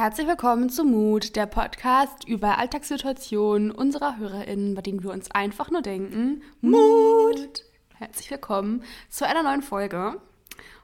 [0.00, 5.70] Herzlich willkommen zu Mut, der Podcast über Alltagssituationen unserer HörerInnen, bei denen wir uns einfach
[5.70, 7.66] nur denken: Mut!
[7.96, 10.18] Herzlich willkommen zu einer neuen Folge.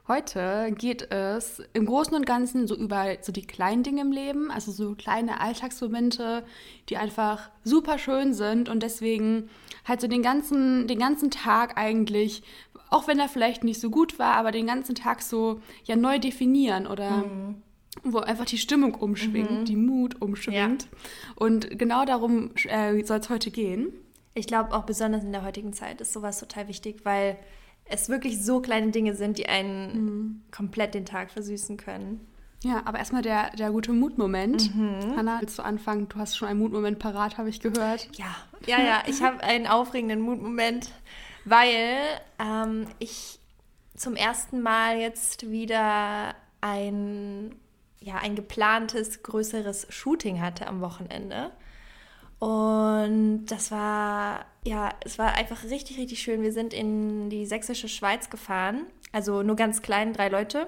[0.07, 4.51] Heute geht es im Großen und Ganzen so über so die kleinen Dinge im Leben,
[4.51, 6.45] also so kleine Alltagsmomente,
[6.89, 9.49] die einfach super schön sind und deswegen
[9.83, 12.43] halt so den ganzen, den ganzen Tag eigentlich,
[12.91, 16.19] auch wenn er vielleicht nicht so gut war, aber den ganzen Tag so ja neu
[16.19, 17.63] definieren oder mhm.
[18.03, 19.65] Wo einfach die Stimmung umschwingt, mhm.
[19.65, 20.83] die Mut umschwingt.
[20.83, 20.89] Ja.
[21.35, 23.93] Und genau darum äh, soll es heute gehen.
[24.33, 27.37] Ich glaube auch besonders in der heutigen Zeit ist sowas total wichtig, weil
[27.85, 30.41] es wirklich so kleine Dinge sind, die einen mhm.
[30.51, 32.27] komplett den Tag versüßen können.
[32.63, 34.75] Ja, aber erstmal der, der gute Mutmoment.
[34.75, 35.15] Mhm.
[35.15, 36.09] Hanna, willst du anfangen?
[36.09, 38.09] Du hast schon einen Mutmoment parat, habe ich gehört.
[38.13, 39.03] Ja, ja, ja.
[39.05, 40.91] Ich habe einen aufregenden Mutmoment,
[41.45, 41.97] weil
[42.39, 43.39] ähm, ich
[43.95, 47.55] zum ersten Mal jetzt wieder ein,
[47.99, 51.51] ja, ein geplantes, größeres Shooting hatte am Wochenende.
[52.39, 56.43] Und das war, ja, es war einfach richtig, richtig schön.
[56.43, 60.67] Wir sind in die sächsische Schweiz gefahren, also nur ganz klein, drei Leute.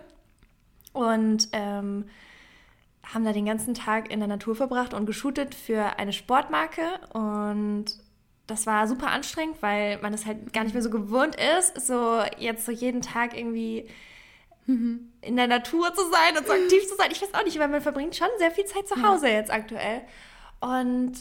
[0.94, 2.06] Und ähm,
[3.04, 7.00] haben da den ganzen Tag in der Natur verbracht und geshootet für eine Sportmarke.
[7.14, 7.86] Und
[8.48, 12.22] das war super anstrengend, weil man es halt gar nicht mehr so gewohnt ist, so
[12.38, 13.88] jetzt so jeden Tag irgendwie
[14.70, 15.12] mhm.
[15.22, 17.10] in der Natur zu sein und so aktiv zu sein.
[17.12, 19.34] Ich weiß auch nicht, weil man verbringt schon sehr viel Zeit zu Hause ja.
[19.34, 20.02] jetzt aktuell.
[20.60, 21.14] Und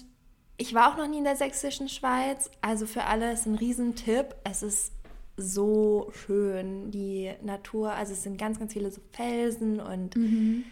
[0.57, 4.35] ich war auch noch nie in der sächsischen Schweiz, also für alle ist ein Riesentipp.
[4.45, 4.93] Es ist
[5.37, 7.93] so schön, die Natur.
[7.93, 10.65] Also es sind ganz, ganz viele so Felsen und mhm.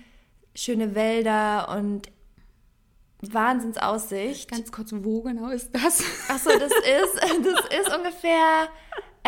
[0.55, 2.11] schöne Wälder und
[3.23, 4.51] Wahnsinnsaussicht.
[4.51, 6.03] Ganz kurz, wo genau ist das?
[6.29, 8.69] Achso, das ist, das ist ungefähr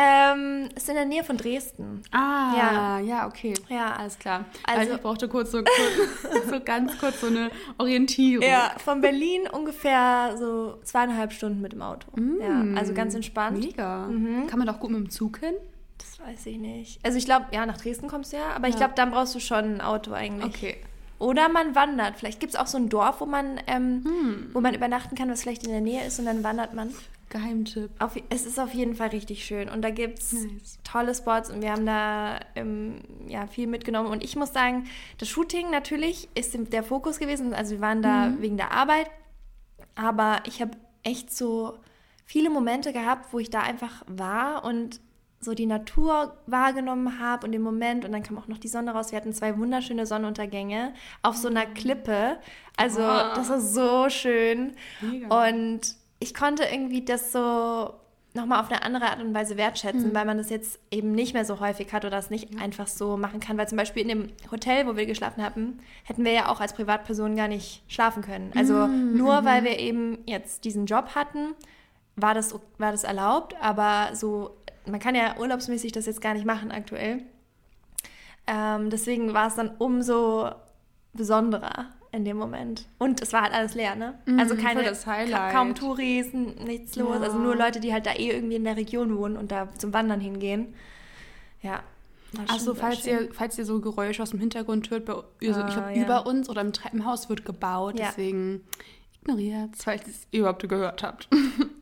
[0.01, 2.03] ähm, ist in der Nähe von Dresden.
[2.13, 3.53] Ah, ja, ja okay.
[3.69, 4.45] Ja, alles klar.
[4.63, 8.47] Also, ich brauchte kurz so, kurz, so ganz kurz so eine Orientierung.
[8.47, 12.09] Ja, von Berlin ungefähr so zweieinhalb Stunden mit dem Auto.
[12.15, 13.59] Mm, ja, also ganz entspannt.
[13.59, 14.07] Mega.
[14.07, 14.47] Mhm.
[14.47, 15.55] Kann man doch gut mit dem Zug hin?
[15.98, 17.05] Das weiß ich nicht.
[17.05, 18.70] Also ich glaube, ja, nach Dresden kommst du ja, aber ja.
[18.70, 20.55] ich glaube, dann brauchst du schon ein Auto eigentlich.
[20.55, 20.77] Okay.
[21.19, 22.17] Oder man wandert.
[22.17, 24.51] Vielleicht gibt es auch so ein Dorf, wo man, ähm, hm.
[24.53, 26.95] wo man übernachten kann, was vielleicht in der Nähe ist und dann wandert man.
[27.28, 27.90] Geheimtipp.
[27.98, 30.78] Auf, es ist auf jeden Fall richtig schön und da gibt es nice.
[30.84, 34.11] tolle Spots und wir haben da ähm, ja, viel mitgenommen.
[34.11, 34.84] Und ich muss sagen,
[35.18, 37.55] das Shooting natürlich ist der Fokus gewesen.
[37.55, 38.42] Also wir waren da mhm.
[38.42, 39.11] wegen der Arbeit,
[39.94, 40.72] aber ich habe
[41.02, 41.78] echt so
[42.24, 45.00] viele Momente gehabt, wo ich da einfach war und
[45.40, 48.90] so die Natur wahrgenommen habe und den Moment und dann kam auch noch die Sonne
[48.92, 49.12] raus.
[49.12, 52.39] Wir hatten zwei wunderschöne Sonnenuntergänge auf so einer Klippe.
[52.77, 53.34] Also wow.
[53.34, 54.74] das war so schön.
[55.00, 55.46] Mega.
[55.46, 57.95] Und ich konnte irgendwie das so
[58.34, 60.14] nochmal auf eine andere Art und Weise wertschätzen, mhm.
[60.14, 62.61] weil man das jetzt eben nicht mehr so häufig hat oder das nicht ja.
[62.61, 63.58] einfach so machen kann.
[63.58, 66.74] Weil zum Beispiel in dem Hotel, wo wir geschlafen haben, hätten wir ja auch als
[66.74, 68.52] Privatperson gar nicht schlafen können.
[68.55, 69.17] Also mhm.
[69.17, 71.55] nur weil wir eben jetzt diesen Job hatten,
[72.17, 76.46] war das, war das erlaubt, aber so, man kann ja urlaubsmäßig das jetzt gar nicht
[76.46, 77.23] machen aktuell.
[78.46, 80.51] Ähm, deswegen war es dann umso
[81.12, 82.86] besonderer in dem Moment.
[82.98, 84.19] Und es war halt alles leer, ne?
[84.27, 87.17] Mhm, also keine, ka kaum Touris, nichts los.
[87.17, 87.23] Ja.
[87.23, 89.92] Also nur Leute, die halt da eh irgendwie in der Region wohnen und da zum
[89.92, 90.74] Wandern hingehen.
[91.63, 91.83] Ja.
[92.46, 95.24] Also falls ihr, falls ihr so Geräusche aus dem Hintergrund hört, bei, also
[95.61, 96.02] ah, ich glaube, ja.
[96.02, 98.07] über uns oder im Treppenhaus wird gebaut, ja.
[98.07, 98.63] deswegen
[99.23, 101.29] ignoriert falls ihr es überhaupt gehört habt.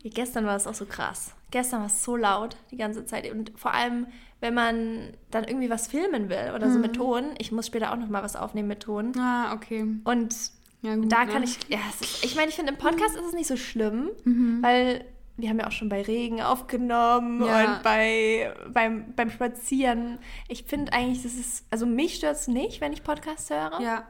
[0.05, 1.33] gestern war es auch so krass.
[1.51, 4.07] Gestern war es so laut die ganze Zeit und vor allem
[4.41, 6.73] wenn man dann irgendwie was filmen will oder mhm.
[6.73, 6.97] so mit mhm.
[6.97, 7.25] Ton.
[7.39, 9.13] Ich muss später auch noch mal was aufnehmen mit Ton.
[9.19, 9.87] Ah, okay.
[10.05, 10.35] Und
[10.83, 11.45] ja, gut, da kann ne?
[11.45, 14.59] ich, ja, ist, ich meine, ich finde, im Podcast ist es nicht so schlimm, mhm.
[14.63, 15.05] weil
[15.39, 17.77] wir haben ja auch schon bei Regen aufgenommen ja.
[17.77, 20.19] und bei, beim, beim Spazieren.
[20.49, 23.81] Ich finde eigentlich, das ist, also mich stört es nicht, wenn ich Podcasts höre.
[23.81, 24.07] Ja.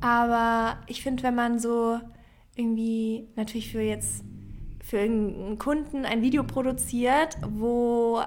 [0.00, 1.98] Aber ich finde, wenn man so
[2.54, 4.24] irgendwie natürlich für jetzt
[4.82, 8.22] für irgendeinen Kunden ein Video produziert, wo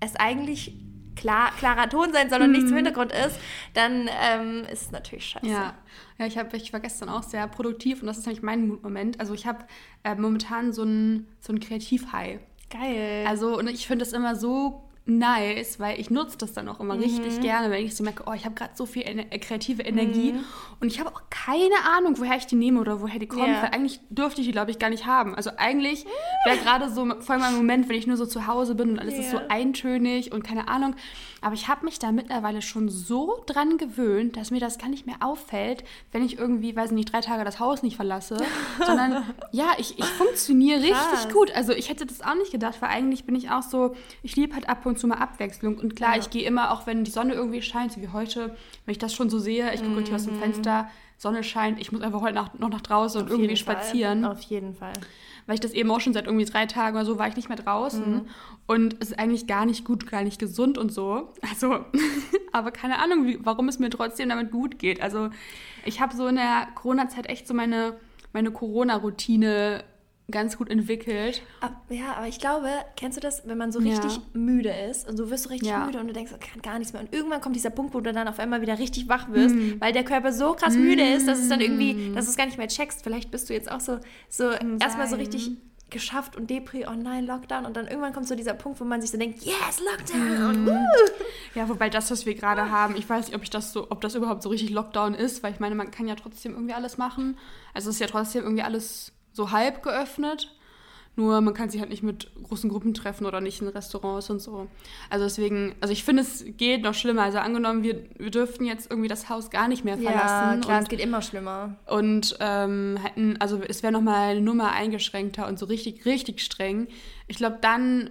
[0.00, 0.74] es eigentlich
[1.16, 2.56] klar, klarer Ton sein soll und mhm.
[2.56, 3.38] nichts im Hintergrund ist,
[3.74, 5.46] dann ähm, ist es natürlich scheiße.
[5.46, 5.74] Ja,
[6.18, 9.20] ja ich, hab, ich war gestern auch sehr produktiv und das ist nämlich mein Moment.
[9.20, 9.64] Also ich habe
[10.04, 12.40] äh, momentan so ein, so ein Kreativ-High.
[12.70, 13.24] Geil.
[13.26, 16.94] Also und ich finde das immer so nice, weil ich nutze das dann auch immer
[16.94, 17.02] mhm.
[17.02, 20.32] richtig gerne, wenn ich so merke, oh, ich habe gerade so viel ener kreative Energie
[20.32, 20.44] mhm.
[20.80, 23.62] und ich habe auch keine Ahnung, woher ich die nehme oder woher die kommt, yeah.
[23.62, 25.34] weil eigentlich dürfte ich die, glaube ich, gar nicht haben.
[25.34, 26.06] Also eigentlich
[26.44, 29.14] wäre gerade so voll mein Moment, wenn ich nur so zu Hause bin und alles
[29.14, 29.22] yeah.
[29.22, 30.94] ist so eintönig und keine Ahnung.
[31.42, 35.06] Aber ich habe mich da mittlerweile schon so dran gewöhnt, dass mir das gar nicht
[35.06, 38.36] mehr auffällt, wenn ich irgendwie, weiß nicht, drei Tage das Haus nicht verlasse,
[38.86, 41.50] sondern ja, ich, ich funktioniere richtig gut.
[41.54, 44.54] Also ich hätte das auch nicht gedacht, weil eigentlich bin ich auch so, ich liebe
[44.54, 45.78] halt ab und zu mal Abwechslung.
[45.78, 46.20] Und klar, ja.
[46.20, 49.14] ich gehe immer, auch wenn die Sonne irgendwie scheint, so wie heute, wenn ich das
[49.14, 50.04] schon so sehe, ich gucke mm.
[50.04, 50.40] hier aus dem mhm.
[50.40, 50.90] Fenster,
[51.20, 53.76] Sonne scheint, ich muss einfach heute nach, noch nach draußen Auf und irgendwie Fall.
[53.76, 54.24] spazieren.
[54.24, 54.94] Auf jeden Fall.
[55.46, 57.48] Weil ich das eben auch schon seit irgendwie drei Tagen oder so war ich nicht
[57.50, 58.10] mehr draußen.
[58.10, 58.28] Mhm.
[58.66, 61.32] Und es ist eigentlich gar nicht gut, gar nicht gesund und so.
[61.50, 61.84] Also,
[62.52, 65.02] aber keine Ahnung, wie, warum es mir trotzdem damit gut geht.
[65.02, 65.28] Also,
[65.84, 67.96] ich habe so in der Corona-Zeit echt so meine,
[68.32, 69.84] meine Corona-Routine
[70.30, 71.42] ganz gut entwickelt.
[71.88, 73.98] Ja, aber ich glaube, kennst du das, wenn man so Ja.
[73.98, 75.84] richtig müde ist und du wirst so richtig Ja.
[75.86, 77.02] müde und du denkst, ich kann gar nichts mehr.
[77.02, 79.80] Und irgendwann kommt dieser Punkt, wo du dann auf einmal wieder richtig wach wirst, Mhm.
[79.80, 82.46] weil der Körper so krass müde ist, dass es dann irgendwie, dass du es gar
[82.46, 83.02] nicht mehr checkst.
[83.02, 83.98] Vielleicht bist du jetzt auch so,
[84.28, 85.50] so erstmal so richtig
[85.90, 87.66] geschafft und Depri, oh nein, Lockdown.
[87.66, 90.46] Und dann irgendwann kommt so dieser Punkt, wo man sich so denkt, yes, Lockdown.
[90.46, 90.76] Und, uh.
[91.56, 94.00] Ja, wobei das, was wir gerade haben, ich weiß nicht, ob ich das so, ob
[94.00, 96.96] das überhaupt so richtig Lockdown ist, weil ich meine, man kann ja trotzdem irgendwie alles
[96.96, 97.36] machen.
[97.74, 100.54] Also es ist ja trotzdem irgendwie alles so halb geöffnet.
[101.16, 104.40] Nur man kann sich halt nicht mit großen Gruppen treffen oder nicht in Restaurants und
[104.40, 104.68] so.
[105.10, 107.22] Also deswegen, also ich finde, es geht noch schlimmer.
[107.24, 110.60] Also angenommen, wir, wir dürften jetzt irgendwie das Haus gar nicht mehr Ja, verlassen.
[110.62, 111.76] klar, es und, geht immer schlimmer.
[111.86, 116.86] und ähm, hätten, also es wäre nochmal eine Nummer eingeschränkter und so richtig, richtig streng.
[117.26, 118.10] Ich glaube, dann,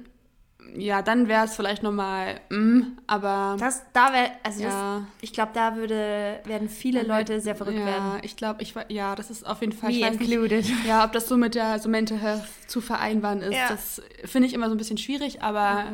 [0.76, 5.02] ja, dann wäre es vielleicht nochmal, mm, aber Das, da wäre, also das, ja.
[5.22, 8.12] ich glaube, da würde, werden viele Leute sehr verrückt ja, werden.
[8.24, 10.66] ich glaube, ich, ja, das ist auf jeden Fall, Me weiß nicht, included.
[10.88, 13.70] ja, ob das so mit der so Mental Health zu vereinbaren ist, Ja.
[13.70, 15.86] das finde ich immer so ein bisschen schwierig, aber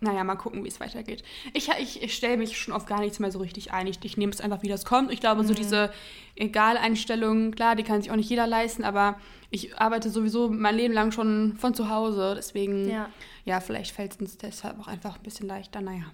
[0.00, 1.24] naja, mal gucken, wie es weitergeht.
[1.54, 3.86] Ich, ich, ich stelle mich schon auf gar nichts mehr so richtig ein.
[3.86, 5.12] Ich, ich nehme es einfach, wie das kommt.
[5.12, 5.90] Ich glaube, so diese
[6.36, 9.18] Egal-Einstellung, klar, die kann sich auch nicht jeder leisten, aber
[9.50, 13.08] ich arbeite sowieso mein Leben lang schon von zu Hause, deswegen, Ja.
[13.44, 16.04] ja, vielleicht fällt es uns deshalb auch einfach ein bisschen leichter, naja.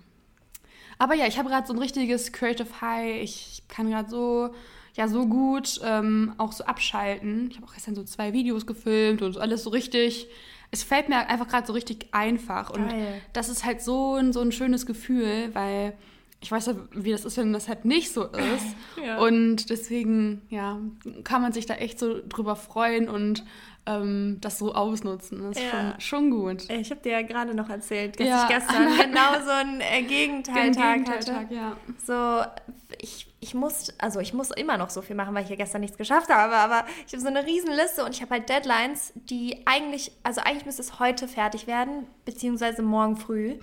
[0.98, 3.22] Aber ja, ich habe gerade so ein richtiges Creative High.
[3.22, 4.54] Ich kann gerade so,
[4.94, 7.48] ja, so gut ähm, auch so abschalten.
[7.50, 10.28] Ich habe auch gestern so zwei Videos gefilmt und alles so richtig.
[10.74, 12.70] Es fällt mir einfach gerade so richtig einfach.
[12.70, 13.20] Und Geil.
[13.32, 15.92] das ist halt so ein, so ein schönes Gefühl, weil
[16.40, 18.66] ich weiß ja, wie das ist, wenn das halt nicht so ist.
[19.04, 19.18] Ja.
[19.18, 20.78] Und deswegen, ja,
[21.24, 23.44] kann man sich da echt so drüber freuen und
[23.86, 25.42] ähm, das so ausnutzen.
[25.42, 25.70] Das ist Ja.
[25.70, 26.70] schon, schon gut.
[26.70, 28.42] Ich habe dir ja gerade noch erzählt, dass Ja.
[28.42, 31.30] ich gestern genau so einen äh, Gegenteiltag hatte.
[31.30, 31.76] Gegenteiltag, ja.
[32.04, 32.44] So,
[33.00, 35.80] ich, ich muss, also ich muss immer noch so viel machen, weil ich ja gestern
[35.80, 39.12] nichts geschafft habe, aber ich habe so eine riesen Liste und ich habe halt Deadlines,
[39.14, 43.56] die eigentlich, also eigentlich müsste es heute fertig werden, beziehungsweise morgen früh.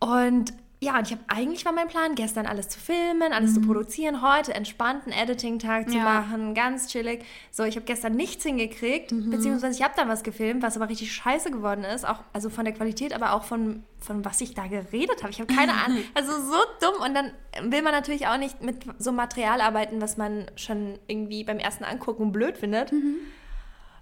[0.00, 0.52] Und
[0.82, 4.22] ja, und ich habe eigentlich war mein Plan, gestern alles zu filmen, alles zu produzieren,
[4.22, 6.04] heute entspannten Editing-Tag zu Ja.
[6.04, 7.22] machen, ganz chillig.
[7.50, 11.12] So, ich habe gestern nichts hingekriegt, beziehungsweise ich habe dann was gefilmt, was aber richtig
[11.12, 14.66] scheiße geworden ist, auch also von der Qualität, aber auch von von was ich da
[14.66, 15.30] geredet habe.
[15.30, 17.32] Ich habe keine Ahnung, also so dumm und dann
[17.70, 21.84] will man natürlich auch nicht mit so Material arbeiten, was man schon irgendwie beim ersten
[21.84, 22.90] Angucken blöd findet.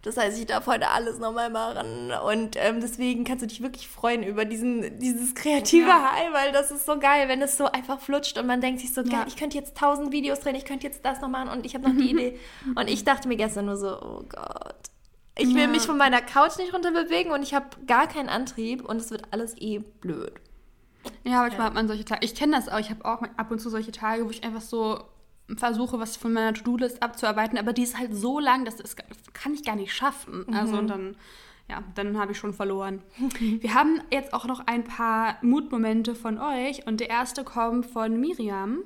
[0.08, 2.10] Das heißt, ich darf heute alles nochmal machen.
[2.26, 6.12] Und ähm, deswegen kannst du dich wirklich freuen über diesen, dieses kreative Ja.
[6.12, 8.94] High, weil das ist so geil, wenn es so einfach flutscht und man denkt sich
[8.94, 9.18] so, Ja.
[9.18, 11.74] geil, ich könnte jetzt tausend Videos drehen, ich könnte jetzt das noch machen und ich
[11.74, 12.38] habe noch die Idee.
[12.74, 14.74] Und ich dachte mir gestern nur so, oh Gott.
[15.36, 15.68] Ich will Ja.
[15.68, 19.24] mich von meiner Couch nicht runterbewegen und ich habe gar keinen Antrieb und es wird
[19.30, 20.32] alles eh blöd.
[21.24, 22.24] Ja, manchmal hat man solche Tage.
[22.24, 22.78] Ich kenne das auch.
[22.80, 25.00] Ich habe auch ab und zu solche Tage, wo ich einfach so
[25.56, 29.32] versuche, was von meiner To-Do-List abzuarbeiten, aber die ist halt so lang, dass das, das
[29.32, 30.46] kann ich gar nicht schaffen.
[30.52, 31.16] Also und dann,
[31.68, 33.02] ja, dann habe ich schon verloren.
[33.38, 38.20] Wir haben jetzt auch noch ein paar Mutmomente von euch und der erste kommt von
[38.20, 38.84] Miriam.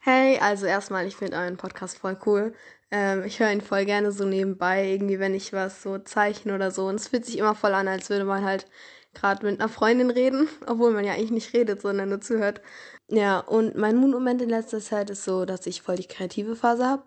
[0.00, 2.54] Hey, also erstmal, ich finde euren Podcast voll cool.
[2.90, 6.70] Ähm, ich höre ihn voll gerne so nebenbei, irgendwie, wenn ich was so zeichne oder
[6.70, 6.86] so.
[6.86, 8.66] Und es fühlt sich immer voll an, als würde man halt
[9.14, 12.60] gerade mit einer Freundin reden, obwohl man ja eigentlich nicht redet, sondern nur zuhört.
[13.10, 16.86] Ja, und mein Mood-Moment in letzter Zeit ist so, dass ich voll die kreative Phase
[16.86, 17.02] habe.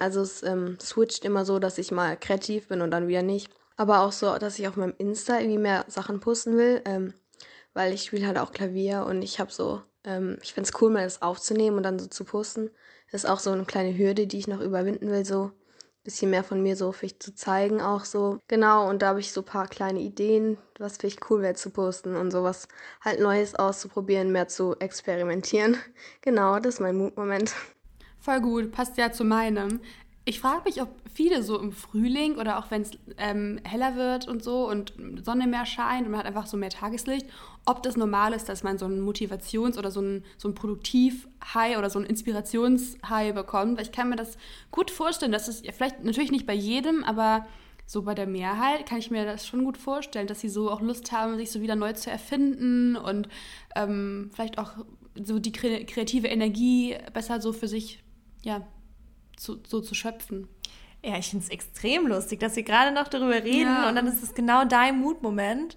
[0.00, 3.50] Also es ähm, switcht immer so, dass ich mal kreativ bin und dann wieder nicht.
[3.76, 7.14] Aber auch so, dass ich auf meinem Insta irgendwie mehr Sachen posten will, ähm,
[7.74, 10.90] weil ich spiele halt auch Klavier und ich habe so, ähm, ich finde es cool,
[10.90, 12.70] mal das aufzunehmen und dann so zu posten.
[13.12, 15.52] Das ist auch so eine kleine Hürde, die ich noch überwinden will, so
[16.08, 18.38] bisschen mehr von mir so für ich zu zeigen auch so.
[18.48, 21.52] Genau, und da habe ich so ein paar kleine Ideen, was für ich cool wäre
[21.52, 22.66] zu posten und sowas
[23.02, 25.76] halt Neues auszuprobieren, mehr zu experimentieren.
[26.22, 27.54] Genau, das ist mein Mutmoment.
[28.20, 29.80] Voll gut, passt ja zu meinem.
[30.28, 34.28] Ich frage mich, ob viele so im Frühling oder auch wenn es ähm, heller wird
[34.28, 34.92] und so und
[35.24, 37.24] Sonne mehr scheint und man hat einfach so mehr Tageslicht,
[37.64, 41.78] ob das normal ist, dass man so ein Motivations- oder so ein, so ein Produktiv-High
[41.78, 43.78] oder so ein Inspirations-High bekommt.
[43.78, 44.36] Weil ich kann mir das
[44.70, 47.46] gut vorstellen, dass es vielleicht natürlich nicht bei jedem, aber
[47.86, 50.82] so bei der Mehrheit kann ich mir das schon gut vorstellen, dass sie so auch
[50.82, 53.30] Lust haben, sich so wieder neu zu erfinden und
[53.74, 54.72] ähm, vielleicht auch
[55.14, 58.04] so die kre kreative Energie besser so für sich,
[58.42, 58.60] ja,
[59.38, 60.48] zu, so zu schöpfen.
[61.04, 63.88] Ja, ich finde es extrem lustig, dass wir gerade noch darüber reden Ja.
[63.88, 65.76] und dann ist es genau dein Mutmoment.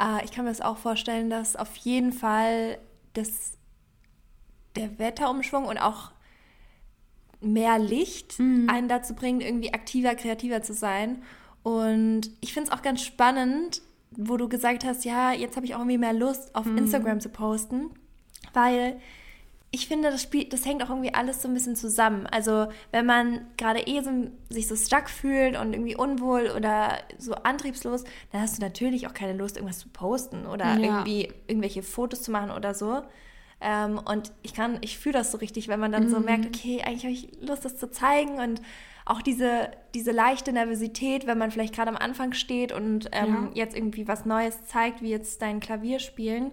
[0.00, 2.78] Äh, ich kann mir das auch vorstellen, dass auf jeden Fall
[3.12, 3.58] das,
[4.74, 6.10] der Wetterumschwung und auch
[7.40, 8.68] mehr Licht Mhm.
[8.70, 11.22] einen dazu bringt, irgendwie aktiver, kreativer zu sein.
[11.62, 13.82] Und ich finde es auch ganz spannend,
[14.12, 16.78] wo du gesagt hast, ja, jetzt habe ich auch irgendwie mehr Lust, auf Mhm.
[16.78, 17.90] Instagram zu posten,
[18.54, 18.98] weil
[19.74, 22.28] ich finde, das, Spiel, das hängt auch irgendwie alles so ein bisschen zusammen.
[22.28, 24.10] Also wenn man gerade eh so,
[24.48, 29.14] sich so stuck fühlt und irgendwie unwohl oder so antriebslos, dann hast du natürlich auch
[29.14, 30.84] keine Lust, irgendwas zu posten oder Ja.
[30.84, 33.02] irgendwie irgendwelche Fotos zu machen oder so.
[33.60, 36.82] Ähm, und ich kann, ich fühle das so richtig, wenn man dann so merkt, okay,
[36.84, 38.62] eigentlich habe ich Lust, das zu zeigen und
[39.06, 43.50] auch diese, diese leichte Nervosität, wenn man vielleicht gerade am Anfang steht und ähm, Ja.
[43.54, 46.52] jetzt irgendwie was Neues zeigt, wie jetzt dein Klavierspielen.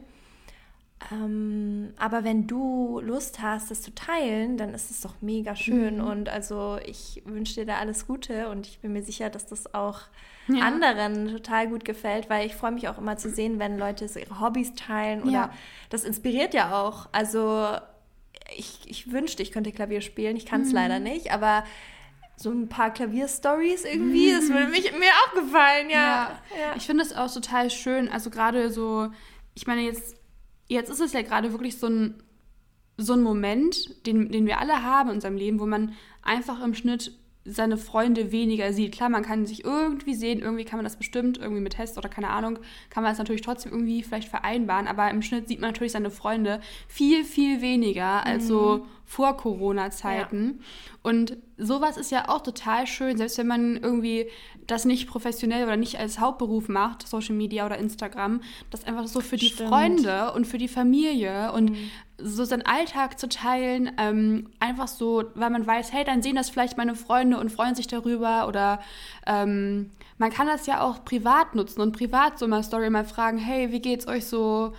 [1.12, 5.96] Ähm, aber wenn du Lust hast, das zu teilen, dann ist es doch mega schön.
[6.00, 6.08] Mhm.
[6.08, 9.74] Und also ich wünsche dir da alles Gute und ich bin mir sicher, dass das
[9.74, 10.02] auch
[10.48, 10.64] Ja.
[10.64, 14.20] anderen total gut gefällt, weil ich freue mich auch immer zu sehen, wenn Leute so
[14.20, 15.54] ihre Hobbys teilen oder Ja.
[15.90, 17.08] das inspiriert ja auch.
[17.12, 17.78] Also
[18.56, 20.36] ich, ich wünschte, ich könnte Klavier spielen.
[20.36, 21.64] Ich kann es leider nicht, aber
[22.36, 26.40] so ein paar Klavierstories irgendwie, das würde mich, mir auch gefallen, ja.
[26.60, 28.10] Ja, ich finde es auch total schön.
[28.10, 29.10] Also gerade so,
[29.54, 30.16] ich meine, jetzt,
[30.72, 32.24] jetzt ist es ja gerade wirklich so ein,
[32.98, 36.74] so ein Moment, den, den wir alle haben in unserem Leben, wo man einfach im
[36.74, 37.12] Schnitt
[37.44, 38.94] seine Freunde weniger sieht.
[38.94, 42.08] Klar, man kann sich irgendwie sehen, irgendwie kann man das bestimmt, irgendwie mit Test oder
[42.08, 45.72] keine Ahnung, kann man das natürlich trotzdem irgendwie vielleicht vereinbaren, aber im Schnitt sieht man
[45.72, 50.62] natürlich seine Freunde viel, viel weniger als so vor Corona-Zeiten.
[51.02, 54.28] Und sowas ist ja auch total schön, selbst wenn man irgendwie
[54.68, 59.20] das nicht professionell oder nicht als Hauptberuf macht, Social Media oder Instagram, das einfach so
[59.20, 59.70] für die Stimmt.
[59.70, 61.76] Freunde und für die Familie und
[62.24, 66.50] so seinen Alltag zu teilen, ähm, einfach so, weil man weiß, hey, dann sehen das
[66.50, 68.80] vielleicht meine Freunde und freuen sich darüber oder
[69.26, 73.38] ähm, man kann das ja auch privat nutzen und privat so mal Story mal fragen,
[73.38, 74.74] hey, wie geht's euch so?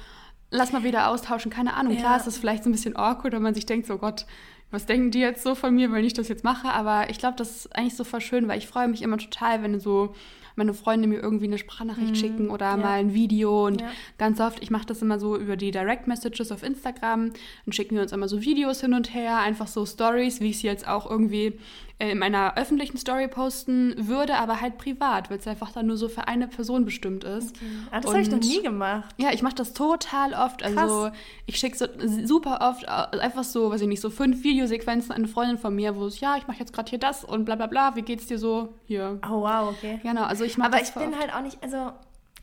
[0.50, 1.94] Lass mal wieder austauschen, keine Ahnung.
[1.94, 2.00] Ja.
[2.00, 4.26] Klar ist das vielleicht so ein bisschen awkward, wenn man sich denkt, so Gott,
[4.70, 6.68] was denken die jetzt so von mir, wenn ich das jetzt mache?
[6.68, 9.62] Aber ich glaube, das ist eigentlich so voll schön, weil ich freue mich immer total,
[9.62, 10.14] wenn so
[10.56, 12.80] meine Freunde mir irgendwie eine Sprachnachricht schicken oder Mhm.
[12.82, 12.86] Ja.
[12.86, 13.90] mal ein Video und Ja.
[14.18, 17.32] ganz oft, ich mache das immer so über die Direct Messages auf Instagram,
[17.64, 20.58] dann schicken wir uns immer so Videos hin und her, einfach so Stories, wie ich
[20.58, 21.58] sie jetzt auch irgendwie
[22.10, 26.08] in meiner öffentlichen Story posten würde, aber halt privat, weil es einfach dann nur so
[26.08, 27.56] für eine Person bestimmt ist.
[27.90, 29.14] Ah, das habe ich noch nie gemacht.
[29.18, 30.62] Ja, ich mache das total oft.
[30.64, 31.12] Also Krass.
[31.46, 31.86] ich schicke so
[32.24, 35.74] super oft äh, einfach so, weiß ich nicht, so fünf Videosequenzen an eine Freundin von
[35.74, 38.02] mir, wo es, ja, ich mache jetzt gerade hier das und bla bla bla, wie
[38.02, 38.74] geht's dir so?
[38.86, 39.20] Hier.
[39.28, 40.00] Oh, wow, okay.
[40.02, 41.22] Genau, also ich mache Aber das ich voll bin oft.
[41.22, 41.92] halt auch nicht, also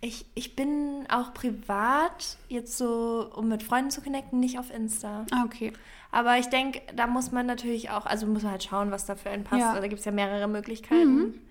[0.02, 5.26] ich, ich bin auch privat jetzt so, um mit Freunden zu connecten, nicht auf Insta.
[5.32, 5.74] Ah, okay.
[6.12, 9.16] Aber ich denke, da muss man natürlich auch, also muss man halt schauen, was da
[9.16, 9.62] für einen passt.
[9.62, 9.80] Ja.
[9.80, 11.42] Da gibt es ja mehrere Möglichkeiten.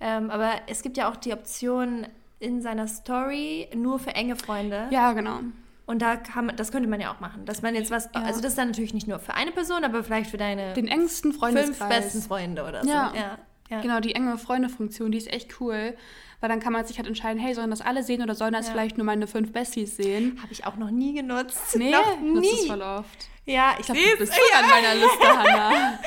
[0.00, 2.06] Ähm, aber es gibt ja auch die Option
[2.38, 4.88] in seiner Story nur für enge Freunde.
[4.90, 5.40] Ja, genau.
[5.84, 7.44] Und da kann man, das könnte man ja auch machen.
[7.44, 8.22] Dass man jetzt was, Ja.
[8.22, 10.88] also das ist dann natürlich nicht nur für eine Person, aber vielleicht für deine Den
[10.88, 12.88] engsten fünf besten Freunde oder so.
[12.88, 13.12] Ja.
[13.14, 13.38] ja.
[13.70, 13.80] Ja.
[13.80, 15.94] Genau, die enge Freunde-Funktion, die ist echt cool.
[16.40, 18.66] Weil dann kann man sich halt entscheiden, hey, sollen das alle sehen oder sollen das
[18.66, 18.72] Ja.
[18.72, 20.38] vielleicht nur meine fünf Besties sehen?
[20.42, 21.76] Habe ich auch noch nie genutzt.
[21.76, 22.68] Nee, noch das ist nie.
[22.68, 23.28] voll oft.
[23.44, 25.98] Ja, ich Ich glaube, du bist schon an meiner Liste, Hannah.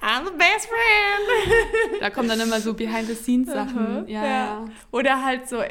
[0.00, 2.00] I'm the best friend.
[2.00, 4.06] Da kommen dann immer so Behind-the-Scenes-Sachen.
[4.08, 4.64] Ja, ja.
[4.90, 5.62] Oder halt so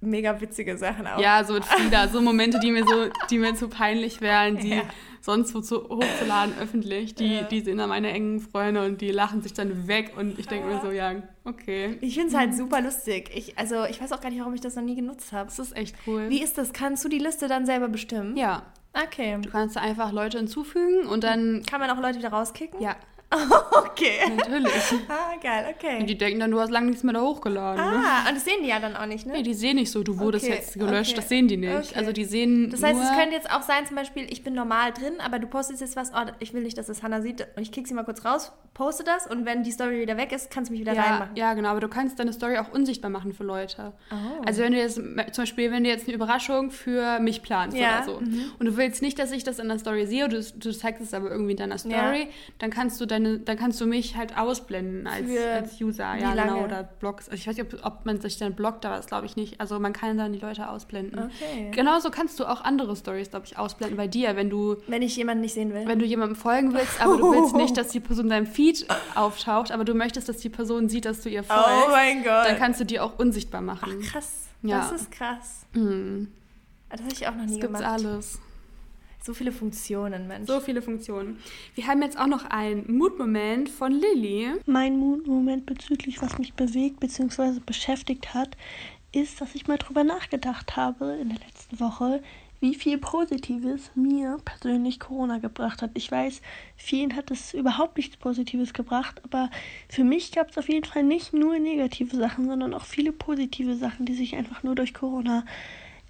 [0.00, 1.18] mega witzige Sachen auch.
[1.20, 4.82] Ja, so Frieda, so Momente, die mir so, die mir zu peinlich wären, die Ja.
[5.22, 7.42] Sonst wo zu hochzuladen öffentlich, die, Ja.
[7.44, 10.66] die sehen dann meine engen Freunde und die lachen sich dann weg und ich denke
[10.68, 11.14] mir so, ja,
[11.44, 11.96] okay.
[12.02, 13.30] Ich finde es halt super lustig.
[13.34, 15.46] Ich, also ich weiß auch gar nicht, warum ich das noch nie genutzt habe.
[15.46, 16.28] Das ist echt cool.
[16.28, 16.72] Wie ist das?
[16.74, 18.36] Kannst du die Liste dann selber bestimmen?
[18.36, 18.64] Ja,
[18.94, 19.38] Okay.
[19.40, 22.78] du kannst da einfach Leute hinzufügen und dann, Kann man auch Leute wieder rauskicken?
[22.82, 22.94] ja,
[23.92, 24.20] Okay.
[24.36, 24.72] natürlich.
[25.08, 26.00] Ah, geil, okay.
[26.00, 27.84] Und die denken dann, du hast lange nichts mehr da hochgeladen.
[27.84, 28.02] Ne?
[28.04, 29.34] ah, und das sehen die ja dann auch nicht, ne?
[29.34, 31.90] Nee, die sehen nicht so, du wurdest Okay, jetzt gelöscht, okay, das sehen die nicht.
[31.90, 31.94] okay.
[31.96, 34.54] Also die sehen Das heißt, nur, es könnte jetzt auch sein, zum Beispiel, ich bin
[34.54, 37.46] normal drin, aber du postest jetzt was, oh, ich will nicht, dass es Hannah sieht,
[37.56, 40.32] und ich kick sie mal kurz raus, poste das und wenn die Story wieder weg
[40.32, 41.36] ist, kannst du mich wieder ja, reinmachen.
[41.36, 43.92] ja, genau, aber du kannst deine Story auch unsichtbar machen für Leute.
[44.10, 44.42] Oh.
[44.46, 47.98] Also wenn du jetzt, zum Beispiel, wenn du jetzt eine Überraschung für mich planst Ja,
[47.98, 48.44] oder so mhm.
[48.58, 51.12] und du willst nicht, dass ich das in der Story sehe, du, du zeigst es
[51.14, 55.06] aber irgendwie in deiner Story, dann kannst du deine, dann kannst du mich halt ausblenden
[55.06, 56.64] als, als User, ja genau, lange?
[56.64, 57.28] oder Blogs.
[57.28, 59.60] Also ich weiß nicht, ob, ob man sich dann blockt, aber das glaube ich nicht.
[59.60, 61.18] Also man kann dann die Leute ausblenden.
[61.18, 61.70] Okay.
[61.72, 65.16] Genauso kannst du auch andere Stories, glaube ich, ausblenden bei dir, wenn du Wenn ich
[65.16, 65.86] jemanden nicht sehen will.
[65.86, 68.86] wenn du jemandem folgen willst, aber du willst nicht, dass die Person in deinem Feed
[69.14, 72.46] auftaucht, aber du möchtest, dass die Person sieht, dass du ihr folgst, oh mein Gott.
[72.46, 74.00] dann kannst du die auch unsichtbar machen.
[74.02, 74.48] krass.
[74.62, 74.78] Ja.
[74.78, 75.66] Das ist krass.
[75.74, 76.28] Hm.
[76.88, 77.84] Das habe ich auch noch nie Das gibt's gemacht.
[77.84, 78.38] alles.
[79.24, 80.48] So viele Funktionen, Mensch.
[80.48, 81.38] So viele Funktionen.
[81.76, 84.48] Wir haben jetzt auch noch einen Mutmoment von Lilly.
[84.66, 87.60] Mein Moment bezüglich, was mich bewegt bzw.
[87.64, 88.56] beschäftigt hat,
[89.12, 92.20] ist, dass ich mal drüber nachgedacht habe in der letzten Woche,
[92.62, 95.90] wie viel Positives mir persönlich Corona gebracht hat.
[95.94, 96.40] Ich weiß,
[96.76, 99.50] vielen hat es überhaupt nichts Positives gebracht, aber
[99.88, 103.74] für mich gab es auf jeden Fall nicht nur negative Sachen, sondern auch viele positive
[103.76, 105.44] Sachen, die sich einfach nur durch Corona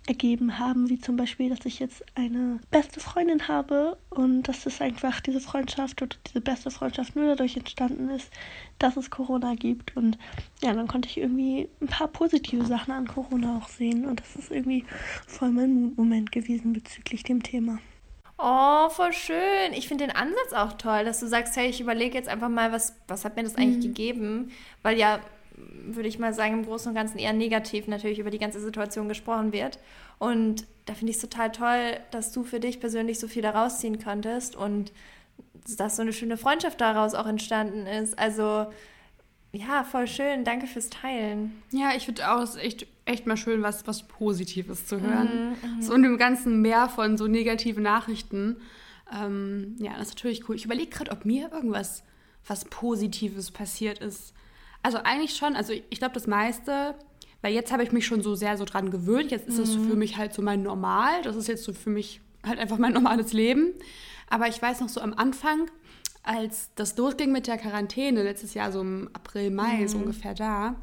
[0.06, 4.80] ergeben haben, wie zum Beispiel, dass ich jetzt eine beste Freundin habe und dass es
[4.80, 8.30] einfach diese Freundschaft oder diese beste Freundschaft nur dadurch entstanden ist,
[8.78, 9.96] dass es Corona gibt.
[9.96, 10.18] Und
[10.62, 14.34] ja, dann konnte ich irgendwie ein paar positive Sachen an Corona auch sehen und das
[14.34, 14.84] ist irgendwie
[15.26, 17.78] voll mein Moment gewesen bezüglich dem Thema.
[18.38, 19.72] Oh, voll schön.
[19.72, 22.72] Ich finde den Ansatz auch toll, dass du sagst, hey, ich überlege jetzt einfach mal,
[22.72, 23.94] was, was hat mir das eigentlich mhm.
[23.94, 24.50] gegeben?
[24.82, 25.20] Weil ja
[25.84, 29.08] würde ich mal sagen, im Großen und Ganzen eher negativ natürlich über die ganze Situation
[29.08, 29.78] gesprochen wird.
[30.18, 33.78] Und da finde ich es total toll, dass du für dich persönlich so viel daraus
[33.78, 34.92] ziehen konntest und
[35.78, 38.18] dass so eine schöne Freundschaft daraus auch entstanden ist.
[38.18, 38.66] Also
[39.52, 40.44] ja, voll schön.
[40.44, 41.62] Danke fürs Teilen.
[41.70, 45.56] Ja, ich finde auch, es ist echt, echt mal schön, was, was Positives zu hören.
[45.62, 45.82] Mhm, mhm.
[45.82, 48.56] so in dem ganzen Meer von so negativen Nachrichten.
[49.14, 50.56] Ähm, ja, das ist natürlich cool.
[50.56, 52.02] Ich überlege gerade, ob mir irgendwas
[52.46, 54.32] was Positives passiert ist.
[54.82, 56.94] Also eigentlich schon, also ich glaube das meiste,
[57.40, 59.30] weil jetzt habe ich mich schon so sehr so dran gewöhnt.
[59.30, 59.90] Jetzt ist es mhm.
[59.90, 61.22] für mich halt so mein Normal.
[61.22, 63.72] Das ist jetzt so für mich halt einfach mein normales Leben.
[64.28, 65.70] Aber ich weiß noch so am Anfang,
[66.22, 69.88] als das losging mit der Quarantäne, letztes Jahr so im April, Mai, mhm.
[69.88, 70.76] so ungefähr da,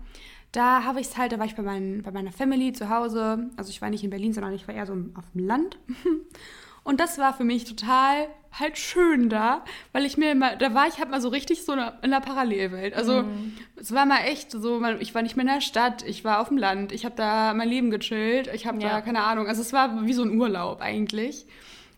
[0.51, 3.49] da habe ich es halt, da war ich bei, mein, bei meiner Family zu Hause.
[3.55, 5.77] Also ich war nicht in Berlin, sondern ich war eher so auf dem Land.
[6.89, 10.87] Und das war für mich total halt schön da, weil ich mir immer, da war
[10.87, 12.95] ich halt mal so richtig so in der Parallelwelt.
[12.95, 13.53] Also mhm.
[13.75, 16.47] es war mal echt so, ich war nicht mehr in der Stadt, ich war auf
[16.47, 18.89] dem Land, ich habe da mein Leben gechillt, ich habe ja.
[18.89, 21.45] da keine Ahnung, also es war wie so ein Urlaub eigentlich.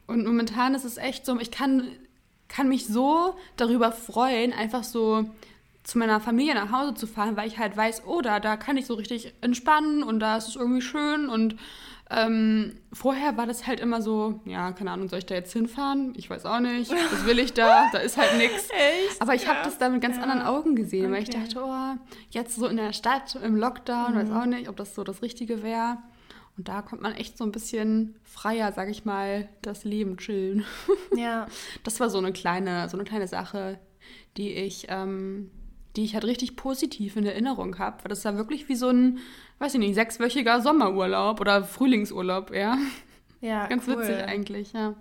[0.07, 1.87] Und momentan ist es echt so, ich kann,
[2.49, 5.23] kann mich so darüber freuen, einfach so
[5.83, 8.75] zu meiner Familie nach Hause zu fahren, weil ich halt weiß, oh, da, da kann
[8.75, 11.55] ich so richtig entspannen und da ist es irgendwie schön und
[12.13, 16.13] ähm, vorher war das halt immer so, ja, keine Ahnung, soll ich da jetzt hinfahren?
[16.17, 16.91] Ich weiß auch nicht.
[16.91, 17.89] Was will ich da?
[17.91, 18.67] Da ist halt nichts.
[19.19, 19.49] Aber ich ja.
[19.49, 20.23] habe das da mit ganz ja.
[20.23, 21.13] anderen Augen gesehen, okay.
[21.13, 21.99] weil ich dachte, oh,
[22.29, 24.15] jetzt so in der Stadt, im Lockdown, mhm.
[24.17, 25.99] weiß auch nicht, ob das so das Richtige wäre.
[26.57, 30.65] Und da kommt man echt so ein bisschen freier, sag ich mal, das Leben chillen.
[31.15, 31.47] Ja.
[31.83, 33.79] Das war so eine kleine, so eine kleine Sache,
[34.37, 35.49] die ich, ähm,
[35.95, 38.03] die ich halt richtig positiv in Erinnerung habe.
[38.03, 39.19] Weil das war wirklich wie so ein
[39.61, 42.77] weiß ich nicht, sechswöchiger Sommerurlaub oder Frühlingsurlaub, ja.
[43.41, 43.99] Ja, Ganz cool.
[43.99, 44.95] witzig eigentlich, ja.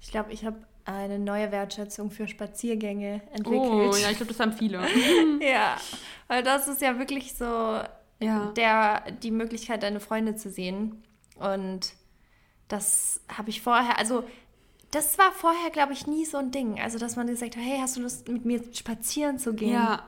[0.00, 3.68] Ich glaube, ich habe eine neue Wertschätzung für Spaziergänge entwickelt.
[3.68, 4.78] Oh, ja, ich glaube, das haben viele.
[5.40, 5.76] ja,
[6.28, 7.80] weil das ist ja wirklich so
[8.18, 8.52] ja.
[8.56, 11.02] Der, die Möglichkeit, deine Freunde zu sehen.
[11.38, 11.92] Und
[12.68, 14.24] das habe ich vorher, also
[14.96, 16.80] das war vorher, glaube ich, nie so ein Ding.
[16.80, 19.74] Also, dass man gesagt hat, hey, hast du Lust, mit mir spazieren zu gehen?
[19.74, 20.04] Ja.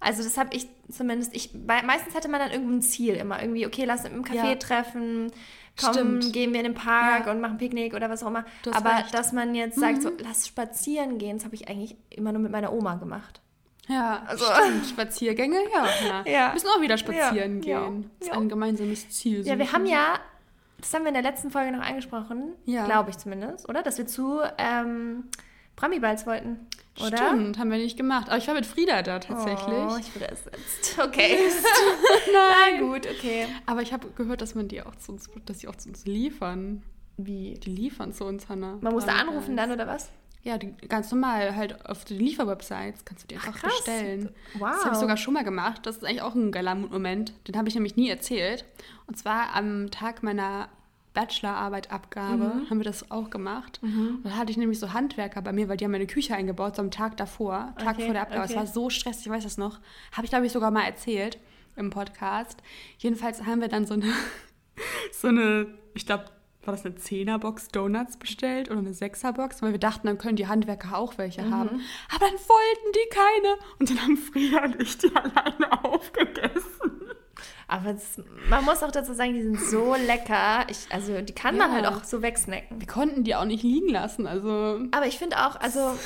[0.00, 3.40] Also das habe ich zumindest, ich, meistens hatte man dann irgendein Ziel immer.
[3.40, 4.54] Irgendwie, okay, lass uns im Café ja.
[4.56, 5.32] treffen,
[5.80, 6.32] komm, Stimmt.
[6.32, 7.32] gehen wir in den Park ja.
[7.32, 8.44] und machen Picknick oder was auch immer.
[8.72, 9.14] Aber recht.
[9.14, 9.80] dass man jetzt mhm.
[9.80, 13.40] sagt, so, lass spazieren gehen, das habe ich eigentlich immer nur mit meiner Oma gemacht.
[13.88, 14.86] Ja, also stimmt.
[14.86, 15.86] Spaziergänge, ja.
[16.06, 16.24] ja.
[16.26, 16.46] ja.
[16.48, 18.10] Wir müssen auch wieder spazieren gehen.
[18.18, 19.44] Das ist ein gemeinsames Ziel.
[19.44, 20.18] So ja, wir haben ja,
[20.78, 23.82] das haben wir in der letzten Folge noch angesprochen, glaube ich zumindest, oder?
[23.82, 25.24] Dass wir zu ähm,
[25.76, 26.66] Promi-Balls wollten.
[26.98, 27.16] Oder?
[27.18, 28.28] Stimmt, haben wir nicht gemacht.
[28.28, 29.76] Aber ich war mit Frieda da tatsächlich.
[29.76, 30.98] Oh, ich wurde ersetzt.
[31.02, 31.36] Okay.
[32.32, 32.80] Nein.
[32.80, 33.46] Na gut, okay.
[33.66, 36.06] Aber ich habe gehört, dass man die auch zu uns, dass die auch zu uns
[36.06, 36.82] liefern.
[37.18, 37.54] Wie?
[37.54, 38.78] Die liefern zu uns, Hannah.
[38.80, 40.10] Man muss da anrufen dann, oder was?
[40.46, 44.30] Ja, die, ganz normal, halt auf den Lieferwebsites kannst du die einfach Ach, bestellen.
[44.54, 44.70] Wow.
[44.70, 45.84] Das habe ich sogar schon mal gemacht.
[45.84, 47.32] Das ist eigentlich auch ein geiler Moment.
[47.48, 48.64] Den habe ich nämlich nie erzählt.
[49.08, 50.68] Und zwar am Tag meiner
[51.14, 52.70] Bachelorarbeitabgabe mhm.
[52.70, 53.80] haben wir das auch gemacht.
[53.82, 54.20] Mhm.
[54.22, 56.82] Da hatte ich nämlich so Handwerker bei mir, weil die haben meine Küche eingebaut, so
[56.82, 58.44] am Tag davor, Tag okay, vor der Abgabe.
[58.44, 58.52] Okay.
[58.52, 59.80] Es war so stressig, ich weiß das noch.
[60.12, 61.38] Habe ich, glaube ich, sogar mal erzählt
[61.74, 62.62] im Podcast.
[62.98, 64.12] Jedenfalls haben wir dann so eine,
[65.12, 66.26] so eine, ich glaube,
[66.66, 70.46] war das eine Zehnerbox Donuts bestellt oder eine Sechserbox, weil wir dachten, dann können die
[70.46, 71.54] Handwerker auch welche mhm.
[71.54, 71.80] haben.
[72.14, 73.56] Aber dann wollten die keine.
[73.78, 76.92] Und dann haben Frieda und ich die alleine aufgegessen.
[77.68, 80.66] Aber das, man muss auch dazu sagen, die sind so lecker.
[80.70, 82.80] Ich, also die kann man halt auch so wegsnacken.
[82.80, 84.26] Wir konnten die auch nicht liegen lassen.
[84.26, 84.80] Also.
[84.92, 85.98] Aber ich finde auch, also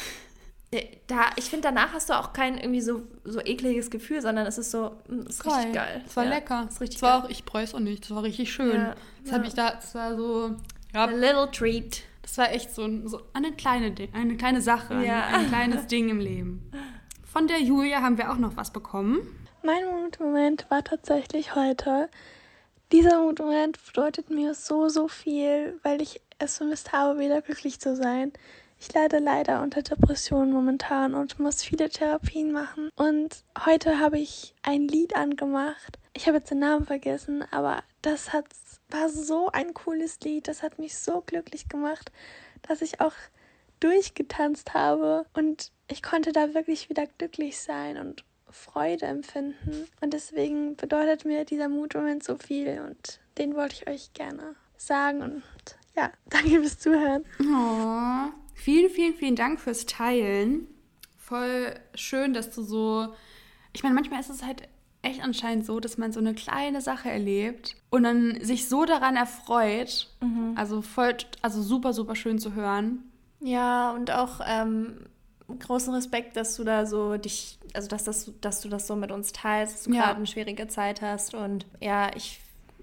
[1.09, 4.57] da, ich finde, danach hast du auch kein irgendwie so, so ekliges Gefühl, sondern es
[4.57, 5.53] ist so, es ist Voll.
[5.55, 6.03] richtig geil.
[6.07, 6.67] Es war ja, lecker.
[6.69, 7.27] Es ist richtig das war geil.
[7.27, 8.05] auch, ich bereue es auch nicht.
[8.05, 8.77] Das war richtig schön.
[8.77, 9.37] Ja, das ja.
[9.37, 10.55] habe ich da, das war so.
[10.95, 12.03] Ja, A little treat.
[12.23, 15.27] Das war echt so, so eine kleine eine kleine Sache, ja.
[15.27, 16.71] ein, ein kleines Ding im Leben.
[17.25, 19.21] Von der Julia haben wir auch noch was bekommen.
[19.63, 22.09] Mein Mutmoment war tatsächlich heute.
[22.93, 27.97] Dieser Mutmoment bedeutet mir so, so viel, weil ich es vermisst habe, wieder glücklich zu
[27.97, 28.33] sein.
[28.83, 32.89] Ich leide leider unter Depressionen momentan und muss viele Therapien machen.
[32.97, 35.99] Und heute habe ich ein Lied angemacht.
[36.15, 38.47] ich habe jetzt den Namen vergessen, aber das hat,
[38.89, 40.49] war so ein cooles Lied.
[40.49, 42.11] Das hat mich so glücklich gemacht,
[42.63, 43.13] dass ich auch
[43.81, 49.89] durchgetanzt habe und ich konnte da wirklich wieder glücklich sein und Freude empfinden.
[50.01, 55.21] Und deswegen bedeutet mir dieser Mutmoment so viel und den wollte ich euch gerne sagen.
[55.21, 55.43] Und
[55.95, 57.25] ja, danke fürs Zuhören.
[57.41, 60.67] Oh, vielen, vielen, vielen Dank fürs Teilen.
[61.19, 63.09] Voll schön, dass du so.
[63.73, 64.69] Ich meine, manchmal ist es halt
[65.03, 69.17] echt anscheinend so, dass man so eine kleine Sache erlebt und dann sich so daran
[69.17, 70.09] erfreut.
[70.21, 70.55] Mhm.
[70.57, 73.05] Also voll, also super, super schön zu hören.
[73.41, 75.07] Ja, und auch ähm,
[75.59, 79.11] großen Respekt, dass du da so dich, also dass, das, dass du das so mit
[79.11, 80.03] uns teilst, dass du ja.
[80.03, 81.35] gerade eine schwierige Zeit hast.
[81.35, 82.41] Und ja, ich,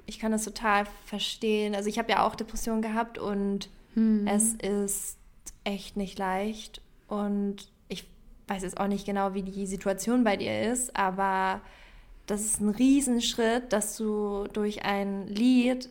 [0.07, 1.75] ich kann das total verstehen.
[1.75, 4.25] Also ich habe ja auch Depressionen gehabt und hm.
[4.25, 5.17] es ist
[5.67, 6.81] echt nicht leicht.
[7.07, 8.07] Und ich
[8.47, 11.61] weiß jetzt auch nicht genau, wie die Situation bei dir ist, aber
[12.25, 15.89] das ist ein Riesenschritt, dass du durch ein Lied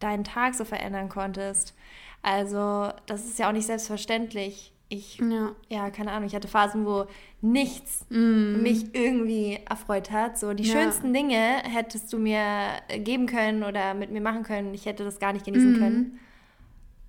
[0.00, 1.74] deinen Tag so verändern konntest.
[2.22, 4.72] Also, das ist ja auch nicht selbstverständlich.
[4.90, 5.52] Ich, ja.
[5.68, 7.06] ja, keine Ahnung, ich hatte Phasen, wo
[7.42, 8.62] nichts mm.
[8.62, 10.38] mich irgendwie erfreut hat.
[10.38, 10.72] So, die ja.
[10.72, 14.72] schönsten Dinge hättest du mir geben können oder mit mir machen können.
[14.72, 15.78] Ich hätte das gar nicht genießen mm.
[15.78, 16.18] können.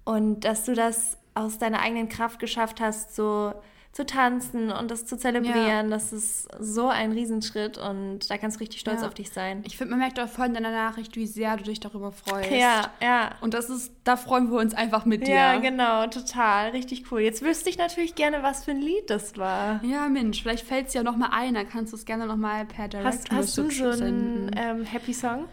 [0.04, 3.54] Und dass du das aus deiner eigenen Kraft geschafft hast, so
[3.92, 5.84] zu tanzen und das zu zelebrieren, ja.
[5.84, 9.08] das ist so ein Riesenschritt und da kannst du richtig stolz ja.
[9.08, 9.64] auf dich sein.
[9.66, 12.52] Ich finde, man merkt auch voll in deiner Nachricht, wie sehr du dich darüber freust.
[12.52, 13.32] Ja, ja.
[13.42, 15.34] Und das ist, da freuen wir uns einfach mit dir.
[15.34, 17.22] Ja, genau, total, richtig cool.
[17.22, 19.84] Jetzt wüsste ich natürlich gerne, was für ein Lied das war.
[19.84, 22.38] Ja, Mensch, vielleicht fällt es ja noch mal ein, dann kannst du es gerne noch
[22.38, 25.46] mal per Direct Hast, hast du so einen ähm, Happy Song?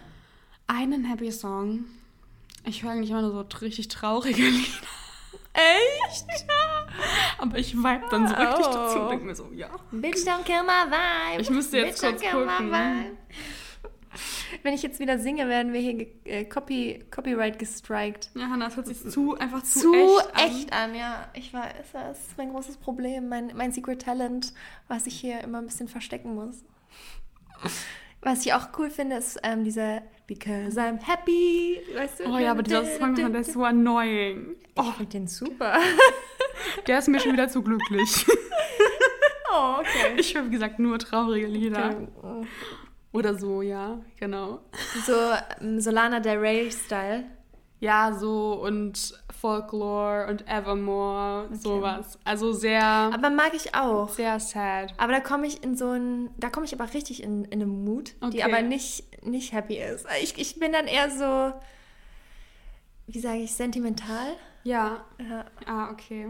[0.67, 1.87] Einen Happy Song?
[2.65, 4.89] Ich höre eigentlich immer nur so richtig traurige Lieder.
[5.57, 6.27] Echt?
[6.49, 6.87] Ja.
[7.39, 8.73] Aber ich vibe dann so richtig oh.
[8.73, 9.69] dazu und denke mir so, ja.
[9.91, 11.41] Bitch, don't kill my vibe.
[11.41, 13.17] Ich müsste jetzt Bitch, kurz gucken.
[14.63, 18.31] Wenn ich jetzt wieder singe, werden wir hier äh, Copy, Copyright gestrikt.
[18.35, 19.95] Ja, Hannah, das hört sich zu, einfach zu, zu
[20.35, 20.91] echt, echt an.
[20.91, 20.95] an.
[20.95, 24.53] Ja, ich weiß, das ist mein großes Problem, mein, mein Secret Talent,
[24.89, 26.65] was ich hier immer ein bisschen verstecken muss.
[28.23, 31.81] Was ich auch cool finde, ist ähm, dieser Because I'm happy.
[31.95, 32.25] Weißt du?
[32.25, 34.57] Oh ja, aber dieser Song, der ist so annoying.
[34.77, 34.83] Oh.
[34.89, 35.79] Ich finde den super.
[36.87, 38.27] Der ist mir schon wieder zu glücklich.
[39.59, 40.17] Oh, okay.
[40.19, 41.97] Ich wie gesagt, nur traurige Lieder.
[41.97, 42.47] Okay.
[43.13, 44.61] Oder so, ja, genau.
[45.07, 45.15] So
[45.61, 47.25] um, Solana Del Rey-Style.
[47.81, 49.15] Ja, so und
[49.47, 51.55] Folklore und Evermore, okay.
[51.55, 52.19] sowas.
[52.25, 52.83] Also sehr.
[52.83, 54.09] Aber mag ich auch.
[54.09, 54.93] Sehr sad.
[54.97, 56.31] Aber da komme ich in so ein.
[56.37, 58.33] Da komme ich aber richtig in, in eine Mut, okay.
[58.33, 60.05] die aber nicht, nicht happy ist.
[60.21, 61.53] Ich, ich bin dann eher so.
[63.07, 64.35] Wie sage ich, sentimental?
[64.65, 65.05] Ja.
[65.21, 65.45] ja.
[65.65, 66.27] Ah, okay.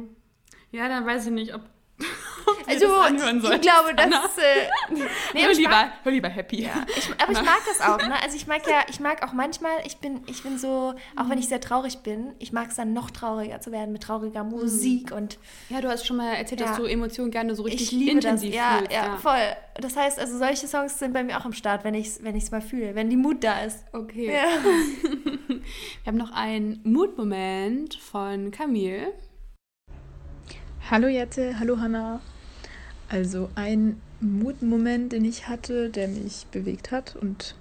[0.71, 1.63] Ja, dann weiß ich nicht, ob
[2.67, 4.39] also, ich glaube, das.
[4.39, 4.95] Äh,
[5.35, 6.63] nee, hör, lieber, hör lieber happy.
[6.65, 6.85] Ja.
[6.97, 8.15] Ich, aber ich mag das auch, ne?
[8.23, 11.39] Also ich mag ja, ich mag auch manchmal, ich bin, ich bin so, auch wenn
[11.39, 14.51] ich sehr traurig bin, ich mag es dann noch trauriger zu werden mit trauriger mhm.
[14.51, 15.39] Musik und.
[15.69, 16.69] Ja, du hast schon mal erzählt, ja.
[16.69, 18.57] dass du Emotionen gerne so richtig ich liebe intensiv das.
[18.57, 19.57] Ja, ja, ja, voll.
[19.75, 22.41] Das heißt, also solche Songs sind bei mir auch am Start, wenn ich es wenn
[22.51, 23.85] mal fühle, wenn die Mut da ist.
[23.93, 24.33] Okay.
[24.33, 24.45] Ja.
[26.05, 29.13] Wir haben noch einen Mutmoment von Camille.
[30.91, 32.21] Hallo Jette, hallo Hanna.
[33.09, 37.55] Also ein Mutmoment, den ich hatte, der mich bewegt hat und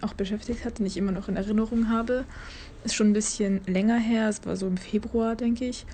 [0.00, 2.24] auch beschäftigt hat, den ich immer noch in Erinnerung habe,
[2.84, 4.28] ist schon ein bisschen länger her.
[4.28, 5.86] Es war so im Februar, denke ich.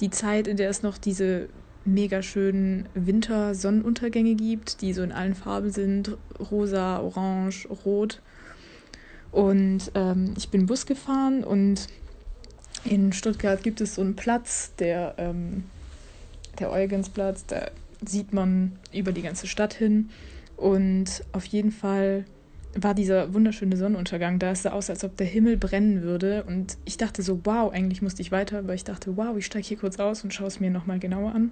[0.00, 1.48] Die Zeit, in der es noch diese
[1.84, 6.16] mega schönen Winter-Sonnenuntergänge gibt, die so in allen Farben sind:
[6.50, 8.20] rosa, orange, rot.
[9.32, 11.86] Und ähm, ich bin Bus gefahren und
[12.84, 15.64] in Stuttgart gibt es so einen Platz, der ähm,
[16.58, 17.70] der Eugensplatz, da
[18.04, 20.10] sieht man über die ganze Stadt hin.
[20.56, 22.24] Und auf jeden Fall
[22.74, 24.52] war dieser wunderschöne Sonnenuntergang da.
[24.52, 26.44] Es sah aus, als ob der Himmel brennen würde.
[26.44, 29.66] Und ich dachte so, wow, eigentlich musste ich weiter, aber ich dachte, wow, ich steige
[29.66, 31.50] hier kurz aus und schaue es mir nochmal genauer an.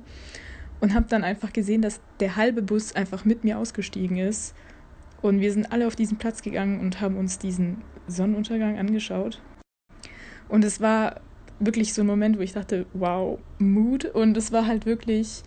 [0.80, 4.54] Und habe dann einfach gesehen, dass der halbe Bus einfach mit mir ausgestiegen ist.
[5.20, 9.42] Und wir sind alle auf diesen Platz gegangen und haben uns diesen Sonnenuntergang angeschaut.
[10.48, 11.20] Und es war
[11.58, 14.04] wirklich so ein Moment, wo ich dachte, wow, Mut.
[14.04, 15.42] Und es war halt wirklich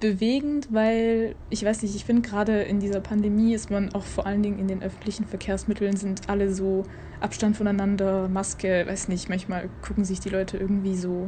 [0.00, 4.26] bewegend, weil ich weiß nicht, ich finde gerade in dieser Pandemie ist man auch vor
[4.26, 6.84] allen Dingen in den öffentlichen Verkehrsmitteln sind alle so
[7.20, 11.26] Abstand voneinander, Maske, weiß nicht, manchmal gucken sich die Leute irgendwie so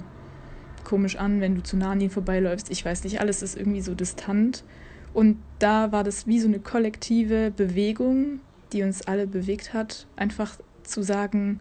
[0.82, 2.70] komisch an, wenn du zu nah an ihnen vorbeiläufst.
[2.70, 4.64] Ich weiß nicht, alles ist irgendwie so distant.
[5.12, 8.40] Und da war das wie so eine kollektive Bewegung,
[8.72, 11.60] die uns alle bewegt hat, einfach zu sagen,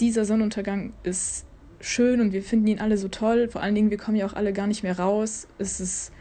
[0.00, 1.45] dieser Sonnenuntergang ist
[1.80, 3.48] schön und wir finden ihn alle so toll.
[3.48, 5.46] Vor allen Dingen, wir kommen ja auch alle gar nicht mehr raus.
[5.58, 6.12] Es ist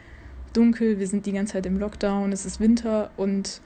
[0.53, 3.61] dunkel, wir sind die ganze Zeit im Lockdown, es ist Winter und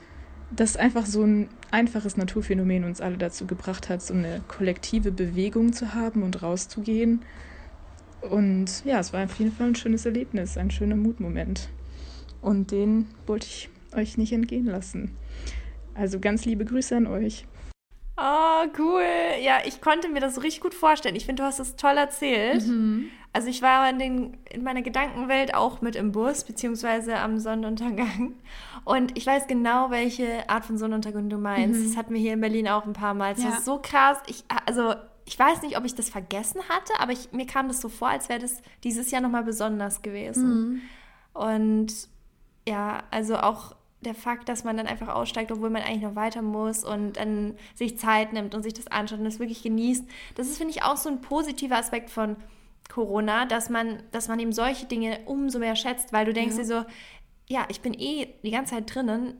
[0.56, 5.74] dass einfach so ein einfaches Naturphänomen uns alle dazu gebracht hat, so eine kollektive Bewegung
[5.74, 7.22] zu haben und rauszugehen.
[8.22, 11.70] Und ja, es war auf jeden Fall ein schönes Erlebnis, ein schöner Mutmoment.
[12.42, 15.12] Und den wollte ich euch nicht entgehen lassen.
[15.94, 17.46] Also ganz liebe Grüße an euch.
[18.22, 19.04] Oh, cool.
[19.42, 21.16] Ja, ich konnte mir das so richtig gut vorstellen.
[21.16, 22.66] Ich finde, du hast es toll erzählt.
[22.68, 23.10] Mhm.
[23.32, 28.34] Also ich war in, den, in meiner Gedankenwelt auch mit im Bus, beziehungsweise am Sonnenuntergang.
[28.86, 31.86] Und ich weiß genau, welche Art von Sonnenuntergang du meinst.
[31.86, 33.36] Das hatten wir hier in Berlin auch ein paar Mal.
[33.36, 33.50] Das Ja.
[33.52, 34.18] ist so krass.
[34.28, 37.82] Ich, also ich weiß nicht, ob ich das vergessen hatte, aber ich, mir kam das
[37.82, 40.82] so vor, als wäre das dieses Jahr nochmal besonders gewesen.
[41.34, 41.94] Und
[42.68, 46.42] ja, also auch der Fakt, dass man dann einfach aussteigt, obwohl man eigentlich noch weiter
[46.42, 50.06] muss und dann sich Zeit nimmt und sich das anschaut und das wirklich genießt.
[50.36, 52.38] Das ist, finde ich, auch so ein positiver Aspekt von
[52.90, 56.66] Corona, dass man, dass man eben solche Dinge umso mehr schätzt, weil du denkst dir
[56.66, 56.86] so,
[57.48, 59.40] ja, ich bin eh die ganze Zeit drinnen.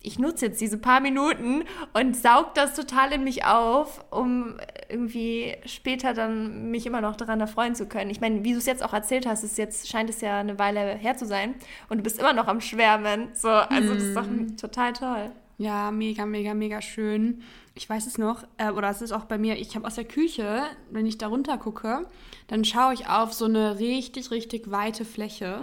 [0.00, 4.56] Ich nutze jetzt diese paar Minuten und saug das total in mich auf, um
[4.88, 8.10] irgendwie später dann mich immer noch daran erfreuen zu können.
[8.10, 10.58] Ich meine, wie du es jetzt auch erzählt hast, ist jetzt scheint es ja eine
[10.58, 11.54] Weile her zu sein
[11.88, 13.28] und du bist immer noch am Schwärmen.
[13.34, 14.26] So, also das ist doch
[14.60, 15.30] total toll.
[15.58, 17.42] Ja, mega, mega, mega schön.
[17.78, 20.04] Ich weiß es noch, äh, oder es ist auch bei mir, ich habe aus der
[20.04, 22.08] Küche, wenn ich da runter gucke,
[22.48, 25.60] dann schaue ich auf so eine richtig, richtig weite Fläche.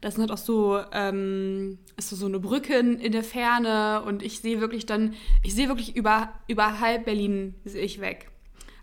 [0.00, 4.02] Das sind halt auch so, ähm, ist so, so eine Brücke in, in der Ferne
[4.04, 5.14] und ich sehe wirklich dann,
[5.44, 8.30] ich sehe wirklich über, über halb Berlin sehe ich weg.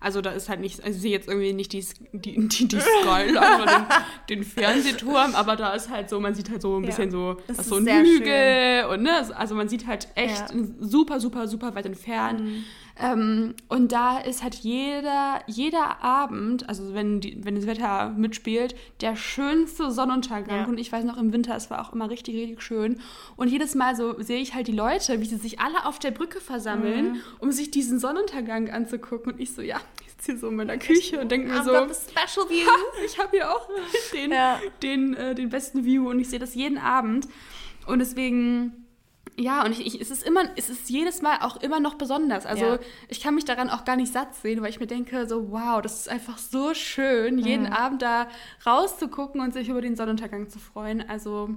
[0.02, 2.80] Also da ist halt nicht, also ich sehe jetzt irgendwie nicht die, die, die, die
[2.80, 3.86] Skyline oder den,
[4.38, 7.36] den Fernsehturm, aber da ist halt so, man sieht halt so ein Ja, bisschen so,
[7.46, 10.56] das so ein Hügel und ne, also man sieht halt echt Ja.
[10.80, 12.40] super, super, super weit entfernt.
[12.40, 12.64] Mhm.
[13.00, 18.74] Ähm, und da ist halt jeder, jeder Abend, also wenn, die, wenn das Wetter mitspielt,
[19.00, 20.60] der schönste Sonnenuntergang.
[20.60, 20.66] Ja.
[20.66, 23.00] Und ich weiß noch, im Winter, es war auch immer richtig, richtig schön.
[23.36, 26.10] Und jedes Mal so sehe ich halt die Leute, wie sie sich alle auf der
[26.10, 27.20] Brücke versammeln, Mhm.
[27.40, 29.32] um sich diesen Sonnenuntergang anzugucken.
[29.32, 31.70] Und ich so, ja, ich sitze hier so in meiner Küche und denke mir so,
[31.72, 32.68] special view.
[33.06, 33.68] ich habe hier auch
[34.12, 34.60] den, Ja.
[34.82, 37.26] den, äh, den besten View und ich sehe das jeden Abend.
[37.86, 38.86] Und deswegen,
[39.38, 42.44] ja, und ich, ich, es ist immer, es ist jedes Mal auch immer noch besonders.
[42.46, 42.78] Also Ja.
[43.08, 45.80] ich kann mich daran auch gar nicht satt sehen, weil ich mir denke, so, wow,
[45.80, 47.72] das ist einfach so schön, jeden Mhm.
[47.72, 48.28] Abend da
[48.66, 51.08] rauszugucken und sich über den Sonnenuntergang zu freuen.
[51.08, 51.48] Also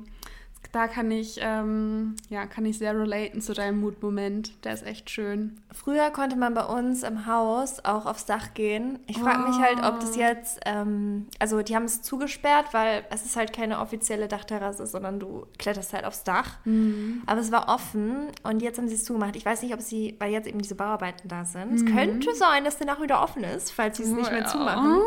[0.71, 4.63] da kann ich, ähm, ja, kann ich sehr relaten zu deinem Mutmoment.
[4.65, 5.59] Der ist echt schön.
[5.71, 8.99] Früher konnte man bei uns im Haus auch aufs Dach gehen.
[9.07, 9.99] Ich frage mich halt, ob Oh.
[10.01, 14.85] das jetzt, ähm, also die haben es zugesperrt, weil es ist halt keine offizielle Dachterrasse,
[14.85, 16.57] sondern du kletterst halt aufs Dach.
[16.65, 17.23] Mhm.
[17.25, 19.35] Aber es war offen und jetzt haben sie es zugemacht.
[19.35, 21.71] Ich weiß nicht, ob sie, weil jetzt eben diese Bauarbeiten da sind.
[21.71, 21.75] Mhm.
[21.75, 24.47] Es könnte sein, dass der auch wieder offen ist, falls sie es nicht mehr Ja.
[24.47, 24.99] zumachen.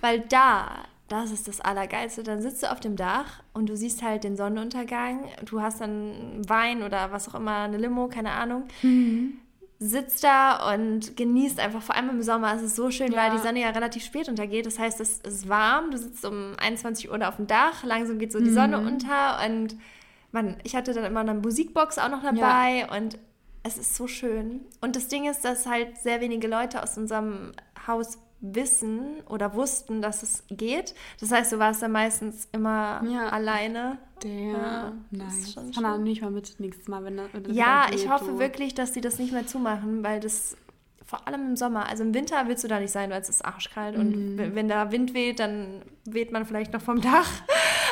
[0.00, 0.68] Weil da,
[1.08, 2.22] das ist das Allergeilste.
[2.22, 5.24] Dann sitzt du auf dem Dach und du siehst halt den Sonnenuntergang.
[5.44, 8.64] Du hast dann Wein oder was auch immer, eine Limo, keine Ahnung
[9.78, 13.24] sitzt da und genießt einfach, vor allem im Sommer ist es so schön, Ja.
[13.24, 14.64] weil die Sonne ja relativ spät untergeht.
[14.64, 18.18] Das heißt, es ist warm, du sitzt um 21 Uhr da auf dem Dach, langsam
[18.18, 19.76] geht so die Sonne unter und
[20.32, 23.18] man, ich hatte dann immer eine Musikbox auch noch dabei und
[23.64, 24.60] es ist so schön.
[24.80, 27.52] Und das Ding ist, dass halt sehr wenige Leute aus unserem
[27.86, 28.18] Haus
[28.54, 30.94] wissen oder wussten, dass es geht.
[31.20, 33.28] Das heißt, du warst dann meistens immer Ja.
[33.28, 33.98] alleine.
[34.22, 35.52] Der, Ja, das nice.
[35.52, 36.04] schon Kann er schön.
[36.04, 38.38] nicht mal mit nächstes Mal, wenn, wenn Ja, ich hoffe so.
[38.38, 40.56] wirklich, dass sie das nicht mehr zumachen, weil das
[41.04, 43.44] vor allem im Sommer, also im Winter willst du da nicht sein, weil es ist
[43.44, 44.00] arschkalt Mhm.
[44.00, 47.28] und wenn da Wind weht, dann weht man vielleicht noch vom Dach.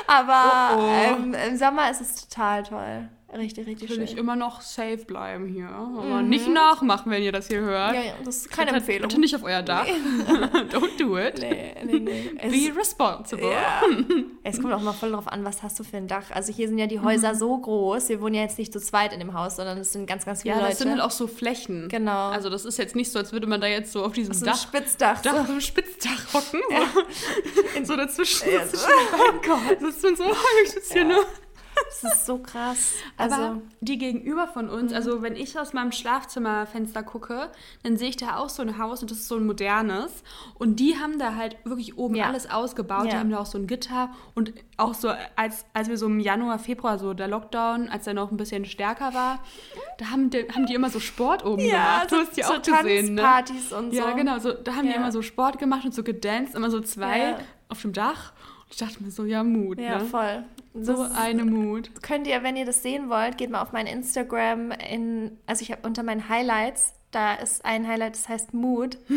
[0.07, 1.23] Aber Oh, oh.
[1.23, 3.09] Ähm, im Sommer ist es total toll.
[3.37, 4.18] Richtig, richtig will ich schön.
[4.18, 5.68] immer noch safe bleiben hier.
[5.68, 7.94] Aber nicht nachmachen, wenn ihr das hier hört.
[7.94, 9.09] Ja, ja, das ist keine Empfehlung.
[9.09, 9.87] Bitte nicht auf euer Dach.
[10.73, 11.38] Don't do it.
[11.40, 12.31] Nee, nee, nee.
[12.38, 13.51] Es, Be responsible.
[13.51, 13.83] ja.
[14.44, 16.31] es kommt auch mal voll drauf an, was hast du für ein Dach.
[16.31, 17.05] Also hier sind ja die Mhm.
[17.05, 18.09] Häuser so groß.
[18.09, 20.42] Wir wohnen ja jetzt nicht zu zweit in dem Haus, sondern es sind ganz, ganz
[20.42, 20.70] viele Ja, Leute.
[20.70, 21.88] das sind halt auch so Flächen.
[21.88, 22.29] Genau.
[22.29, 24.44] Also das ist jetzt nicht so, als würde man da jetzt so auf diesem so
[24.44, 25.20] ein Dach, Spitzdach.
[25.23, 25.44] Dach, so.
[25.44, 26.61] so einem Spitzdach hocken.
[26.73, 28.49] So, in so dazwischen.
[28.51, 28.77] Ja, so.
[28.77, 29.85] den beiden.
[29.87, 31.25] Das ist so, oh, ich sitze hier nur.
[32.03, 32.93] Das ist so krass.
[33.17, 37.51] Also, Aber die gegenüber von uns, also wenn ich aus meinem Schlafzimmerfenster gucke,
[37.83, 40.23] dann sehe ich da auch so ein Haus und das ist so ein modernes.
[40.55, 42.27] Und die haben da halt wirklich oben Ja.
[42.27, 43.05] alles ausgebaut.
[43.07, 43.19] Die Ja.
[43.19, 46.59] haben da auch so ein Gitter und auch so, als, als wir so im Januar,
[46.59, 49.39] Februar, so der Lockdown, als der noch ein bisschen stärker war,
[49.99, 52.11] da haben die, haben die immer so Sport oben gemacht.
[52.11, 53.23] Du hast die so auch gesehen, ne?
[53.23, 53.97] Tanzpartys und so.
[53.97, 54.39] Ja, genau.
[54.39, 54.97] So, da haben die Ja.
[54.97, 57.39] immer so Sport gemacht und so gedanced, immer so zwei Ja.
[57.69, 58.33] auf dem Dach.
[58.65, 60.05] Und ich dachte mir so, ja, Mut, Ja, ne?
[60.07, 60.45] voll.
[60.75, 61.91] So Das eine Mut.
[62.03, 65.71] könnt ihr, wenn ihr das sehen wollt, geht mal auf mein Instagram in, also ich
[65.71, 68.99] habe unter meinen Highlights, da ist ein Highlight, das heißt Mood.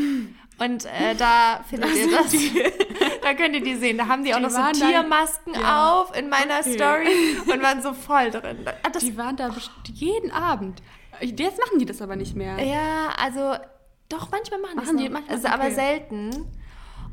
[0.59, 2.31] Und äh, da findet ihr das.
[3.21, 3.97] da könnt ihr die sehen.
[3.99, 5.93] Da haben die, auch Die noch so waren dann- Tiermasken Ja.
[6.01, 6.73] auf in meiner Okay.
[6.73, 8.57] Story und waren so voll drin.
[8.83, 10.81] Ah, Das, Die waren da best- jeden Abend.
[11.21, 12.59] Jetzt machen die das aber nicht mehr.
[12.63, 13.53] Ja, also
[14.09, 15.29] doch, manchmal machen, Machen die es?
[15.29, 15.73] Also, aber Okay.
[15.75, 16.45] selten.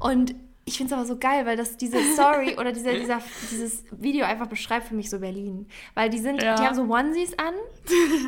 [0.00, 0.34] Und
[0.66, 4.24] ich finde es aber so geil, weil das diese Story oder dieser, dieser, dieses Video
[4.24, 5.68] einfach beschreibt für mich so Berlin.
[5.94, 6.54] Weil die sind, Ja.
[6.54, 7.54] die haben so Onesies an,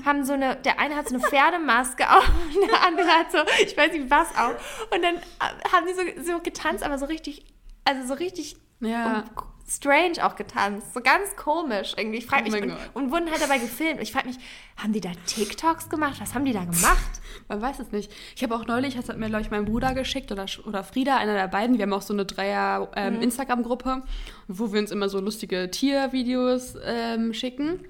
[0.05, 2.29] haben so eine, der eine hat so eine Pferdemaske auf,
[2.63, 4.87] und der andere hat so, ich weiß nicht was auf.
[4.95, 7.47] Und dann äh, haben die so, so getanzt, aber so richtig,
[7.85, 9.21] also so richtig Ja.
[9.21, 9.25] und
[9.69, 10.95] strange auch getanzt.
[10.95, 12.19] So ganz komisch irgendwie.
[12.19, 14.01] Ich frage Oh mich, mein und, und wurden halt dabei gefilmt.
[14.01, 14.37] Ich frage mich,
[14.77, 16.21] haben die da TikToks gemacht?
[16.21, 17.21] Was haben die da gemacht?
[17.49, 18.13] Man weiß es nicht.
[18.37, 21.17] Ich habe auch neulich, das hat mir, glaube ich, mein Bruder geschickt oder, oder Frieda,
[21.17, 21.79] einer der beiden.
[21.79, 22.29] Wir haben auch so eine Mhm.
[22.29, 24.03] Dreier-Instagram-Gruppe,
[24.49, 27.81] wo wir uns immer so lustige Tiervideos ähm, schicken.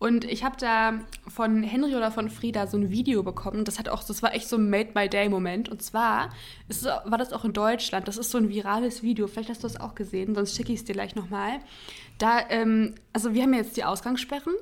[0.00, 0.94] Und ich habe da
[1.28, 3.66] von Henry oder von Frieda so ein Video bekommen.
[3.66, 5.68] Das hat auch, das war echt so ein Made My Day Moment.
[5.68, 6.30] Und zwar
[6.68, 8.08] ist, es- war das auch in Deutschland.
[8.08, 9.26] Das ist so ein virales Video.
[9.26, 11.60] Vielleicht hast du das auch gesehen, sonst schicke ich es dir gleich nochmal.
[12.20, 14.54] Da, ähm, also wir haben ja jetzt die Ausgangssperren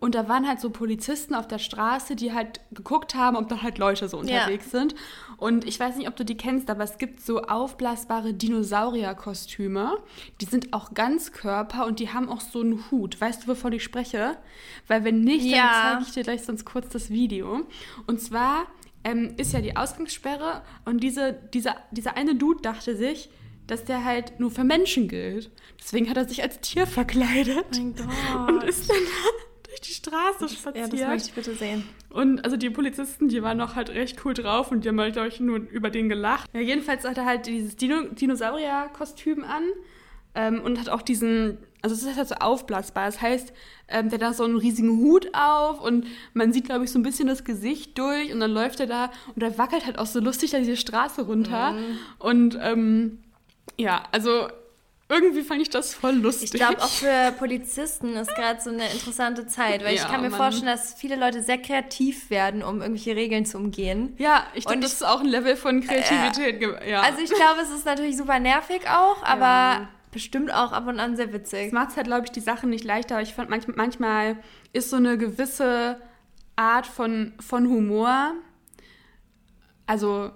[0.00, 3.60] und da waren halt so Polizisten auf der Straße, die halt geguckt haben, ob da
[3.62, 4.22] halt Leute so Ja.
[4.22, 4.94] unterwegs sind.
[5.36, 9.98] Und ich weiß nicht, ob du die kennst, aber es gibt so aufblasbare Dinosaurierkostüme.
[10.40, 13.20] Die sind auch Ganzkörper und die haben auch so einen Hut.
[13.20, 14.36] Weißt du, wovon ich spreche?
[14.88, 15.56] Weil wenn nicht, Ja.
[15.58, 17.60] dann zeige ich dir gleich sonst kurz das Video.
[18.06, 18.66] Und zwar
[19.04, 23.28] ähm, ist ja die Ausgangssperre und diese, dieser, dieser eine Dude dachte sich,
[23.66, 25.50] dass der halt nur für Menschen gilt.
[25.78, 28.48] Deswegen hat er sich als Tier verkleidet Mein Gott.
[28.48, 28.98] und ist dann
[29.64, 30.92] durch die Straße spaziert.
[30.92, 31.84] Ja, das möchte ich bitte sehen.
[32.10, 35.14] Und also die Polizisten, die waren noch halt recht cool drauf und die haben halt,
[35.14, 36.48] glaube ich, nur über den gelacht.
[36.52, 39.64] Ja, jedenfalls hat er halt dieses Dino Dinosaurier-Kostüm an
[40.34, 43.06] ähm, und hat auch diesen, also es ist halt so aufblasbar.
[43.06, 43.52] Das heißt,
[43.88, 46.98] ähm, der hat da so einen riesigen Hut auf und man sieht, glaube ich, so
[46.98, 50.06] ein bisschen das Gesicht durch und dann läuft er da und er wackelt halt auch
[50.06, 51.74] so lustig da diese Straße runter.
[52.18, 53.18] Und ähm,
[53.78, 54.48] ja, also
[55.08, 56.44] irgendwie fand ich das voll lustig.
[56.54, 60.22] Ich glaube, auch für Polizisten ist gerade so eine interessante Zeit, weil ich Ja, kann
[60.22, 60.38] mir Mann.
[60.40, 64.14] vorstellen, dass viele Leute sehr kreativ werden, um irgendwelche Regeln zu umgehen.
[64.18, 66.58] Ja, ich glaube, das ich- ist auch ein Level von Kreativität.
[66.58, 67.02] ge- ja.
[67.02, 69.88] Also ich glaube, es ist natürlich super nervig auch, aber Ja.
[70.10, 71.72] bestimmt auch ab und an sehr witzig.
[71.72, 74.38] macht halt, glaube ich, die Sachen nicht leichter, aber ich fand, manch, manchmal
[74.72, 76.00] ist so eine gewisse
[76.56, 78.32] Art von, von Humor,
[79.86, 80.30] also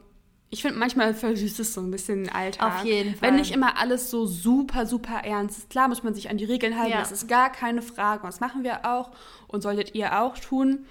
[0.50, 2.78] ich finde, manchmal versüßt es so ein bisschen den Alltag.
[2.80, 3.28] Auf jeden Fall.
[3.28, 5.70] Wenn nicht immer alles so super, super ernst ist.
[5.70, 7.00] Klar muss man sich an die Regeln halten, Ja.
[7.00, 8.22] das ist gar keine Frage.
[8.22, 9.10] Und das machen wir auch
[9.46, 10.86] und solltet ihr auch tun.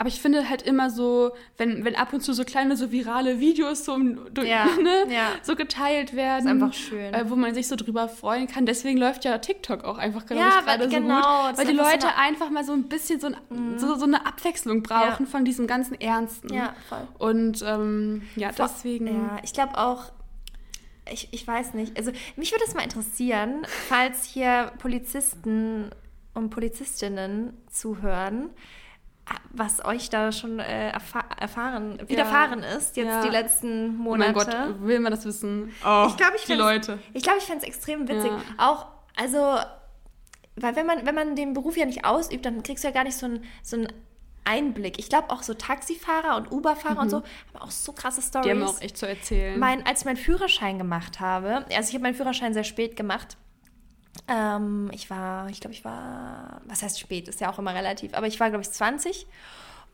[0.00, 3.38] Aber ich finde halt immer so, wenn, wenn ab und zu so kleine, so virale
[3.38, 3.98] Videos so,
[4.42, 5.28] Ja, ne, ja.
[5.42, 6.46] so geteilt werden.
[6.46, 7.12] Ist einfach schön.
[7.12, 8.64] Äh, wo man sich so drüber freuen kann.
[8.64, 11.58] Deswegen läuft ja TikTok auch einfach glaube Ja, ich, gerade weil- so genau, gut.
[11.58, 12.12] Weil die so Leute Mhm.
[12.16, 16.00] einfach mal so ein bisschen so, ein, so, so eine Abwechslung brauchen von diesem ganzen
[16.00, 16.50] Ernsten.
[16.54, 17.06] Ja, voll.
[17.18, 19.06] Und ähm, ja, Vor- deswegen.
[19.06, 20.04] Ja, ich glaube auch,
[21.12, 21.98] ich, ich weiß nicht.
[21.98, 25.90] Also mich würde es mal interessieren, falls hier Polizisten
[26.32, 28.48] und Polizistinnen zuhören,
[29.52, 33.22] was euch da schon äh, erfa erfahren, widerfahren ist, jetzt Ja.
[33.22, 34.50] die letzten Oh mein Monate.
[34.68, 35.72] Gott, will man das wissen?
[35.84, 36.98] Oh, ich glaube, ich die Leute.
[37.12, 38.30] Ich glaube, ich fände es extrem witzig.
[38.30, 38.40] Ja.
[38.58, 39.58] Auch, also,
[40.56, 43.04] weil wenn man, wenn man den Beruf ja nicht ausübt, dann kriegst du ja gar
[43.04, 43.76] nicht so einen so
[44.44, 44.98] Einblick.
[44.98, 48.46] Ich glaube auch so Taxifahrer und Uberfahrer und so haben auch so krasse Stories.
[48.46, 48.58] Mhm.
[48.58, 49.58] Die haben auch echt zu erzählen.
[49.58, 53.36] Mein, als ich meinen Führerschein gemacht habe, also ich habe meinen Führerschein sehr spät gemacht.
[54.28, 58.14] Ähm, ich war, ich glaube, ich war, was heißt spät, ist ja auch immer relativ,
[58.14, 59.26] aber ich war, glaube ich, 20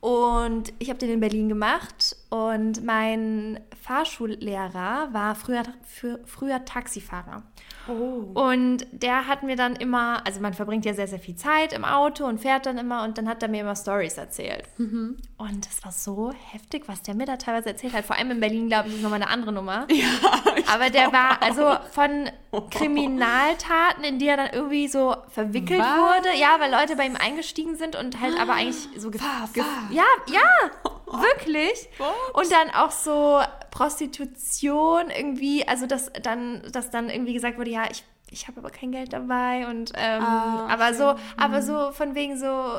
[0.01, 7.45] und ich habe den in Berlin gemacht und mein Fahrschullehrer war früher, für, früher Taxifahrer.
[7.89, 8.33] oh.
[8.35, 11.85] Und der hat mir dann immer, also man verbringt ja sehr, sehr viel Zeit im
[11.85, 14.65] Auto und fährt dann immer und dann hat er mir immer Stories erzählt.
[14.79, 15.19] Mhm.
[15.37, 18.05] Und das war so heftig, was der mir da teilweise erzählt hat.
[18.05, 19.87] Vor allem in Berlin, glaube ich, ist nochmal eine andere Nummer.
[20.73, 22.29] Aber der war also von
[22.71, 25.99] Kriminaltaten, in die er dann irgendwie so verwickelt Was?
[25.99, 26.39] wurde.
[26.39, 29.89] Ja, weil Leute bei ihm eingestiegen sind und halt aber eigentlich so Fahr, fahr.
[29.91, 30.41] Ja, ja,
[31.21, 31.89] wirklich.
[32.33, 33.41] Und dann auch so
[33.71, 38.71] Prostitution irgendwie, also dass dann, dass dann irgendwie gesagt wurde, ja, ich, ich habe aber
[38.71, 42.79] kein Geld dabei und ähm, Ah, aber so, aber so von wegen so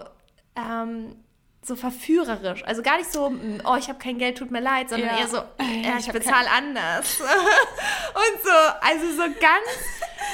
[0.56, 1.16] ähm,
[1.64, 2.64] so verführerisch.
[2.64, 5.20] Also gar nicht so, mm, oh, ich habe kein Geld, tut mir leid, sondern Ja.
[5.20, 7.20] eher so, Äh, ja, ich ich hab bezahle anders.
[7.22, 8.50] und so,
[8.82, 9.70] also so ganz,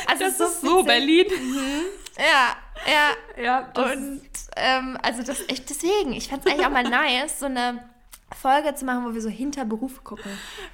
[0.08, 0.86] also das so ist so witzig.
[0.86, 1.26] Berlin.
[2.18, 3.44] Ja, ja.
[3.44, 4.22] Ja, das Und
[4.56, 7.84] ähm, also das echt deswegen, ich fand es eigentlich auch mal nice, so eine
[8.36, 10.32] Folge zu machen, wo wir so hinter Berufe gucken.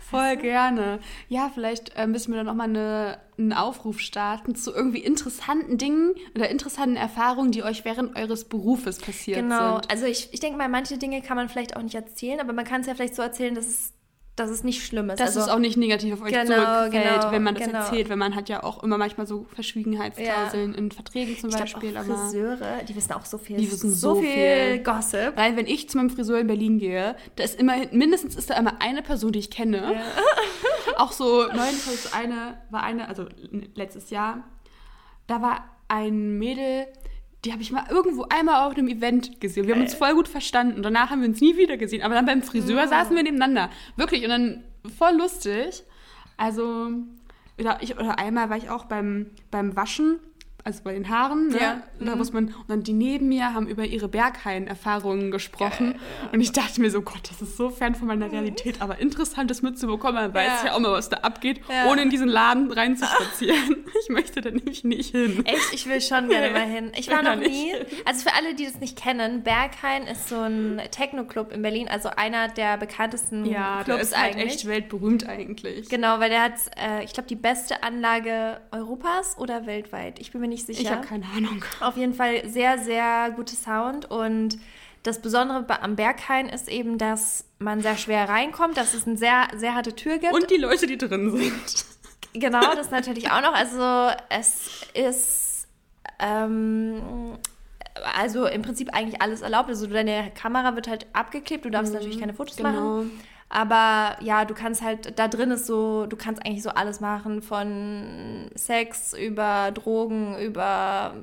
[0.10, 1.00] Voll gerne.
[1.28, 6.14] Ja, vielleicht äh, müssen wir dann nochmal eine, einen Aufruf starten zu irgendwie interessanten Dingen
[6.36, 9.74] oder interessanten Erfahrungen, die euch während eures Berufes passiert Genau.
[9.74, 9.92] sind.
[9.92, 12.64] Also ich, ich denke mal, manche Dinge kann man vielleicht auch nicht erzählen, aber man
[12.66, 13.94] kann es ja vielleicht so erzählen, dass es
[14.40, 15.20] dass es nicht schlimm ist.
[15.20, 17.80] Dass also, es auch nicht negativ auf euch Genau, zurückfällt, genau, wenn man das genau.
[17.80, 18.10] erzählt.
[18.10, 21.98] Weil man hat ja auch immer manchmal so Verschwiegenheitsklauseln in Verträgen zum ich Beispiel.
[21.98, 23.58] auch aber Friseure, die wissen auch so viel.
[23.58, 24.84] Die wissen so so viel, viel.
[24.84, 25.34] Gossip.
[25.36, 28.56] Weil wenn ich zu meinem Friseur in Berlin gehe, da ist immer, mindestens ist da
[28.56, 30.02] immer eine Person, die ich kenne.
[30.98, 33.26] Auch so neulich war so eine, war eine, also
[33.76, 34.44] letztes Jahr,
[35.28, 36.88] da war ein Mädel,
[37.46, 39.66] die habe ich mal irgendwo einmal auf einem Event gesehen.
[39.66, 40.84] Wir haben uns voll gut verstanden.
[40.84, 42.02] Danach haben wir uns nie wieder gesehen.
[42.02, 43.70] Aber dann beim Friseur saßen wir nebeneinander.
[43.96, 44.24] Wirklich.
[44.24, 44.64] Und dann
[44.98, 45.84] voll lustig.
[46.36, 46.92] Also,
[47.58, 50.20] oder, ich, oder einmal war ich auch beim, beim Waschen,
[50.70, 51.48] also bei den Haaren.
[51.50, 51.58] Ne?
[51.60, 51.82] Ja.
[52.00, 55.96] Und da muss man, und dann die neben mir haben über ihre Berghain-Erfahrungen gesprochen.
[56.32, 59.50] Und ich dachte mir so, Gott, das ist so fern von meiner Realität, aber interessant,
[59.52, 60.16] das mitzubekommen.
[60.16, 60.66] Man weiß Ja.
[60.68, 61.90] ja auch mal, was da abgeht, Ja.
[61.92, 63.86] ohne in diesen Laden reinzuspazieren.
[64.04, 65.44] ich möchte da nämlich nicht hin.
[65.46, 66.92] Echt, ich will schon gerne mal hin.
[66.98, 67.74] Ich war noch nie.
[68.06, 72.10] Also für alle, die das nicht kennen, Berghain ist so ein Techno-Club in Berlin, also
[72.16, 74.54] einer der bekanntesten Ja, der Clubs ist halt eigentlich.
[74.54, 75.90] echt weltberühmt eigentlich.
[75.90, 80.20] Genau, weil der hat, äh, ich glaube, die beste Anlage Europas oder weltweit.
[80.20, 80.82] Ich bin mir nicht sicher.
[80.82, 81.64] Ich habe keine Ahnung.
[81.80, 84.58] Auf jeden Fall sehr, sehr gute Sound und
[85.04, 89.48] das Besondere am Berghain ist eben, dass man sehr schwer reinkommt, dass es eine sehr,
[89.56, 90.34] sehr harte Tür gibt.
[90.34, 91.86] Und die Leute, die drin sind.
[92.34, 93.54] Genau, das natürlich auch noch.
[93.54, 95.68] Also es ist
[96.20, 97.38] ähm,
[98.16, 99.70] also im Prinzip eigentlich alles erlaubt.
[99.70, 102.72] Also deine Kamera wird halt abgeklebt, du darfst natürlich keine Fotos genau.
[102.72, 103.12] machen.
[103.50, 107.42] Aber ja, du kannst halt, da drin ist so, du kannst eigentlich so alles machen,
[107.42, 111.16] von Sex über Drogen, über,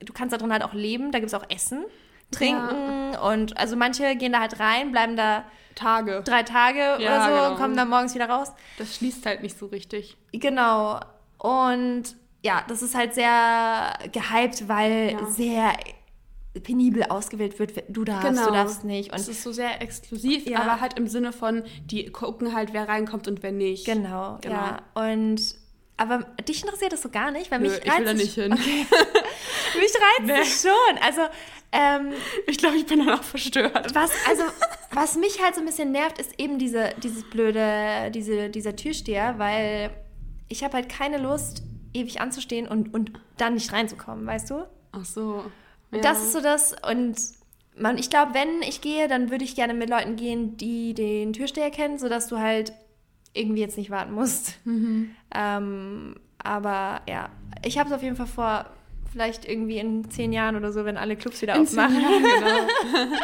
[0.00, 1.84] du kannst da drin halt auch leben, da gibt es auch Essen,
[2.30, 5.44] Trinken und also manche gehen da halt rein, bleiben da
[5.74, 6.22] Tage.
[6.24, 7.50] drei Tage Ja, oder so genau.
[7.50, 8.52] und kommen dann morgens wieder raus.
[8.78, 10.16] Das schließt halt nicht so richtig.
[10.32, 11.00] Genau.
[11.38, 15.24] Und ja, das ist halt sehr gehypt, weil Ja.
[15.26, 15.72] sehr
[16.60, 17.72] penibel ausgewählt wird.
[17.88, 18.46] Du darfst, Genau.
[18.46, 19.12] du darfst nicht.
[19.12, 20.60] Und Es ist so sehr exklusiv, Ja.
[20.60, 23.84] aber halt im Sinne von, die gucken halt, wer reinkommt und wer nicht.
[23.86, 24.54] genau, Genau.
[24.54, 24.82] ja.
[24.94, 25.40] Und
[26.00, 28.34] aber dich interessiert das so gar nicht, weil Nö, mich ich will da reizt nicht
[28.34, 28.50] hin.
[29.80, 29.92] mich
[30.30, 30.98] reizt es schon.
[31.02, 31.22] Also
[31.72, 32.12] ähm,
[32.46, 33.94] Ich glaube, ich bin dann auch verstört.
[33.94, 34.42] was also
[34.92, 39.38] was mich halt so ein bisschen nervt, ist eben diese dieses blöde diese dieser Türsteher,
[39.38, 39.90] weil
[40.48, 44.64] ich habe halt keine Lust ewig anzustehen und und dann nicht reinzukommen, weißt du?
[44.92, 45.44] Ach so.
[45.90, 46.00] Ja.
[46.00, 46.74] Das ist so das.
[46.88, 47.16] Und
[47.76, 51.32] man, ich glaube, wenn ich gehe, dann würde ich gerne mit Leuten gehen, die den
[51.32, 52.72] Türsteher kennen, sodass du halt
[53.34, 54.54] irgendwie jetzt nicht warten musst.
[54.64, 55.10] Mhm.
[55.34, 57.30] Ähm, aber ja,
[57.64, 58.66] ich habe es auf jeden Fall vor,
[59.10, 62.00] vielleicht irgendwie in zehn Jahren oder so, wenn alle Clubs wieder In aufmachen.
[62.00, 63.06] Jahren, genau.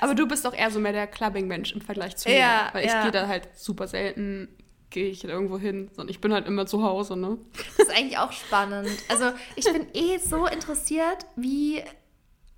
[0.00, 2.38] Aber du bist doch eher so mehr der Clubbing-Mensch im Vergleich zu mir.
[2.38, 3.02] Ja, Weil ich ja.
[3.02, 4.48] gehe da halt super selten,
[4.90, 5.88] gehe ich irgendwo hin.
[5.92, 7.38] Sondern ich bin halt immer zu Hause, ne?
[7.76, 8.90] Das ist eigentlich auch spannend.
[9.08, 9.26] Also
[9.56, 11.82] ich bin eh so interessiert, wie,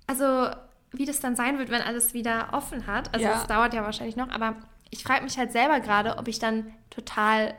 [0.07, 0.49] also
[0.91, 3.13] wie das dann sein wird, wenn alles wieder offen hat.
[3.13, 3.41] Also Ja.
[3.41, 4.55] es dauert ja wahrscheinlich noch, aber
[4.89, 7.53] ich frage mich halt selber gerade, ob ich dann total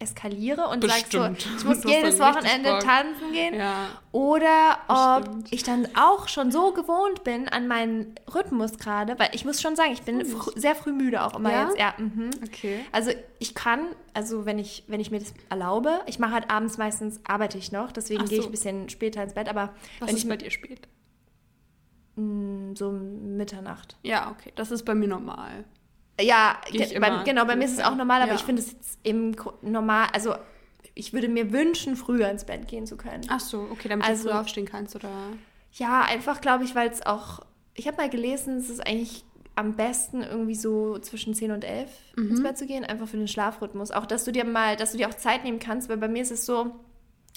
[0.00, 1.48] eskaliere und sage so, Bestimmt.
[1.58, 2.80] ich muss Du jedes Wochenende Bock.
[2.84, 3.54] tanzen gehen.
[3.54, 3.88] Ja.
[4.12, 5.52] Oder ob Bestimmt.
[5.52, 9.74] ich dann auch schon so gewohnt bin an meinen Rhythmus gerade, weil ich muss schon
[9.74, 11.64] sagen, ich bin frü sehr früh müde auch immer Ja?
[11.66, 11.78] jetzt.
[11.78, 12.30] Ja, mhm.
[12.46, 12.84] Okay.
[12.92, 16.78] Also ich kann, also wenn ich, wenn ich mir das erlaube, ich mache halt abends
[16.78, 18.48] meistens, arbeite ich noch, deswegen Ach gehe ich so.
[18.50, 20.86] ein bisschen später ins Bett, aber Was wenn ist ich bei dir spät?
[22.16, 23.96] mh, so Mitternacht.
[24.02, 24.52] Ja, okay.
[24.56, 25.64] Das ist bei mir normal.
[26.20, 28.36] Ja, ge- bei, genau, bei mir ist es auch normal, aber Ja.
[28.36, 28.74] ich finde es
[29.36, 30.34] Gru- normal, also
[30.94, 33.22] ich würde mir wünschen, früher ins Bett gehen zu können.
[33.28, 35.10] Ach so, okay, damit Also- du früh aufstehen kannst, oder?
[35.72, 37.40] Ja, einfach glaube ich, weil es auch,
[37.74, 41.90] ich habe mal gelesen, es ist eigentlich am besten irgendwie so zwischen 10 und 11
[42.16, 42.30] Mhm.
[42.30, 43.90] ins Bett zu gehen, einfach für den Schlafrhythmus.
[43.90, 46.22] Auch, dass du dir mal, dass du dir auch Zeit nehmen kannst, weil bei mir
[46.22, 46.74] ist es so,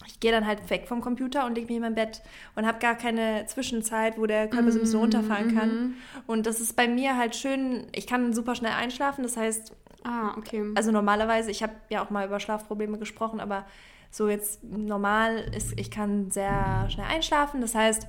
[0.07, 2.21] ich gehe dann halt weg vom Computer und lege mich in mein Bett
[2.55, 5.93] und habe gar keine Zwischenzeit, wo der Körper so ein bisschen Mhm, runterfahren kann.
[6.27, 9.73] Und das ist bei mir halt schön, ich kann super schnell einschlafen, das heißt,
[10.03, 10.63] Ah, okay.
[10.75, 13.65] also normalerweise, ich habe ja auch mal über Schlafprobleme gesprochen, aber
[14.09, 17.61] so jetzt normal ist, ich kann sehr schnell einschlafen.
[17.61, 18.07] Das heißt,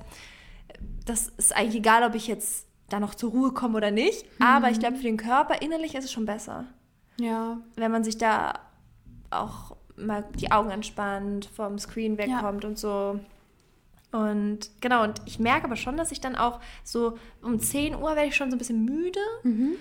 [1.05, 4.25] das ist eigentlich egal, ob ich jetzt da noch zur Ruhe komme oder nicht.
[4.41, 6.65] Aber ich glaube, für den Körper innerlich ist es schon besser,
[7.19, 7.57] ja.
[7.75, 8.53] wenn man sich da
[9.29, 13.19] auch mal die Augen entspannt, vom Screen wegkommt und so.
[14.11, 18.15] Und genau, und ich merke aber schon, dass ich dann auch so um 10 Uhr
[18.15, 19.19] werde ich schon so ein bisschen müde.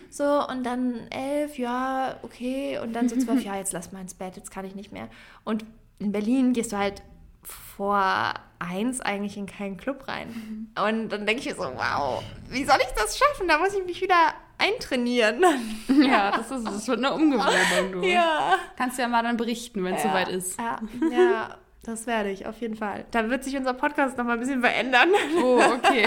[0.09, 2.79] So, und dann 11, ja, okay.
[2.79, 5.09] Und dann so 12, ja, jetzt lass mal ins Bett, jetzt kann ich nicht mehr.
[5.45, 5.67] Und
[5.99, 7.03] in Berlin gehst du halt
[7.43, 10.69] vor eins eigentlich in keinen Club rein.
[10.83, 13.49] Und dann denke ich mir so, wow, wie soll ich das schaffen?
[13.49, 15.45] Da muss ich mich wieder eintrainieren.
[15.89, 18.09] Ja, das, ist, das wird eine Umgewöhnung, du.
[18.09, 18.57] ja.
[18.77, 20.59] Kannst ja mal dann berichten, wenn es soweit ist.
[20.59, 23.05] Ja, ja, das werde ich, auf jeden Fall.
[23.11, 25.11] Da wird sich unser Podcast noch mal ein bisschen verändern.
[25.43, 26.07] Oh, okay.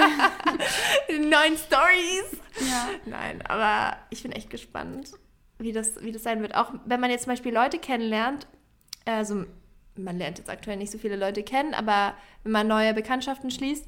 [1.10, 2.39] Die neuen Stories.
[2.68, 2.89] ja.
[3.06, 5.12] Nein, aber ich bin echt gespannt.
[5.60, 6.56] wie das, wie das sein wird.
[6.56, 8.47] Auch wenn man jetzt zum Beispiel Leute kennenlernt,
[9.06, 9.45] also
[9.97, 13.88] man lernt jetzt aktuell nicht so viele Leute kennen, aber wenn man neue Bekanntschaften schließt,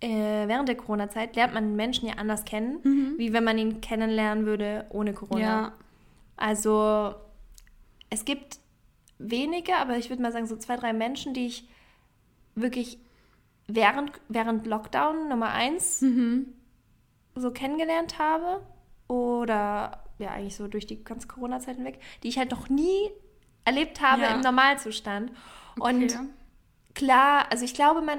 [0.00, 3.14] äh, während der Corona-Zeit lernt man Menschen ja anders kennen, Mhm.
[3.18, 5.40] wie wenn man ihn kennenlernen würde ohne Corona.
[5.40, 5.72] Ja.
[6.36, 7.14] Also
[8.10, 8.58] es gibt
[9.18, 11.68] wenige, aber ich würde mal sagen so zwei, drei Menschen, die ich
[12.54, 12.98] wirklich
[13.66, 16.46] während, während Lockdown Nummer eins Mhm.
[17.34, 18.62] so kennengelernt habe
[19.08, 23.10] oder ja eigentlich so durch die ganze Corona-Zeit hinweg, die ich halt noch nie
[23.64, 24.30] erlebt habe Ja.
[24.34, 25.32] im Normalzustand.
[25.78, 26.18] Und Okay.
[26.94, 28.18] klar, also ich glaube, man,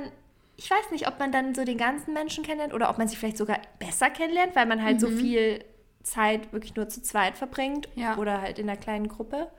[0.60, 3.18] ich weiß nicht, ob man dann so den ganzen Menschen kennenlernt oder ob man sich
[3.18, 5.64] vielleicht sogar besser kennenlernt, weil man halt so viel
[6.04, 8.18] Zeit wirklich nur zu zweit verbringt Ja.
[8.18, 9.50] oder halt in einer kleinen Gruppe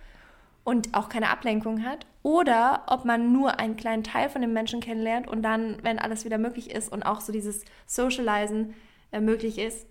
[0.62, 2.04] und auch keine Ablenkung hat.
[2.22, 6.26] Oder ob man nur einen kleinen Teil von den Menschen kennenlernt und dann, wenn alles
[6.26, 8.74] wieder möglich ist und auch so dieses Socializen
[9.10, 9.86] äh, möglich ist,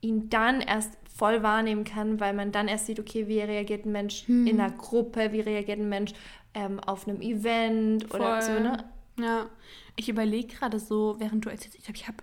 [0.00, 3.90] ihn dann erst voll wahrnehmen kann, weil man dann erst sieht, okay, wie reagiert ein
[3.90, 6.12] Mensch in einer Gruppe, wie reagiert ein Mensch
[6.54, 8.42] ähm, auf einem Event oder Voll.
[8.42, 8.84] so, ne?
[9.18, 9.48] Ja,
[9.96, 12.18] ich überlege gerade so, während du erzählst, ich glaube, ich habe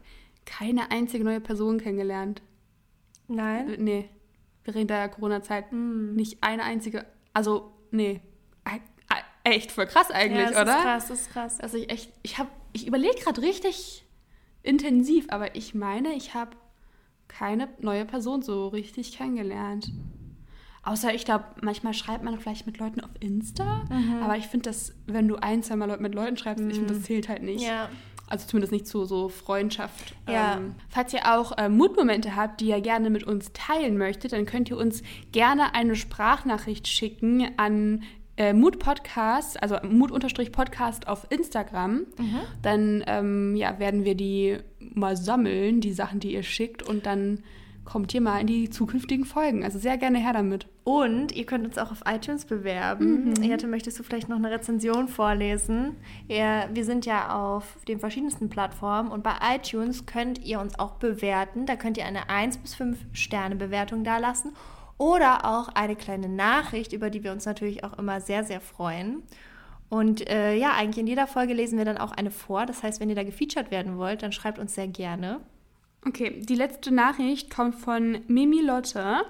[0.46, 2.41] keine einzige neue Person kennengelernt.
[3.28, 3.70] Nein.
[3.74, 4.10] Äh, Nee,
[4.64, 7.06] während der Corona-Zeit nicht eine einzige.
[7.34, 8.22] Also, nee.
[8.66, 8.80] Ä-
[9.10, 10.78] ä- Echt voll krass eigentlich, ja, das oder?
[10.78, 11.58] ist krass, das ist krass.
[11.58, 14.06] Dass ich echt, ich habe, ich überlege gerade richtig
[14.64, 16.56] intensiv, aber ich meine, ich habe
[17.28, 19.91] keine neue Person so richtig kennengelernt.
[20.86, 24.22] Außer ich glaube, manchmal schreibt man vielleicht mit Leuten auf Insta, Mhm.
[24.24, 27.04] aber ich finde das, wenn du ein, zwei Mal mit Leuten schreibst, ich finde, das
[27.04, 27.66] zählt halt nicht.
[27.66, 27.90] Ja.
[28.28, 30.16] Also zumindest nicht zu so Freundschaft.
[30.28, 30.58] Ja.
[30.58, 34.46] Ähm, falls ihr auch äh, Mutmomente habt, die ihr gerne mit uns teilen möchtet, dann
[34.46, 38.02] könnt ihr uns gerne eine Sprachnachricht schicken an
[38.38, 42.02] äh, Mut Podcast, also Mut-Podcast auf Instagram.
[42.62, 47.44] Dann ähm, ja, werden wir die mal sammeln, die Sachen, die ihr schickt, und dann
[47.86, 49.64] kommt ihr mal in die zukünftigen Folgen.
[49.64, 50.68] Also sehr gerne her damit.
[50.84, 53.30] Und ihr könnt uns auch auf iTunes bewerben.
[53.30, 53.44] Mhm.
[53.44, 55.96] Jette, möchtest du vielleicht noch eine Rezension vorlesen?
[56.28, 60.96] Ja, wir sind ja auf den verschiedensten Plattformen und bei iTunes könnt ihr uns auch
[60.96, 61.66] bewerten.
[61.66, 64.52] Da könnt ihr eine 1 bis 5 Sterne Bewertung dalassen
[64.98, 69.24] oder auch eine kleine Nachricht, über die wir uns natürlich auch immer sehr, sehr freuen.
[69.90, 72.66] Und äh, ja, eigentlich in jeder Folge lesen wir dann auch eine vor.
[72.66, 75.42] Das heißt, wenn ihr da gefeatured werden wollt, dann schreibt uns sehr gerne.
[76.08, 79.26] Okay, die letzte Nachricht kommt von Mimi Lotte.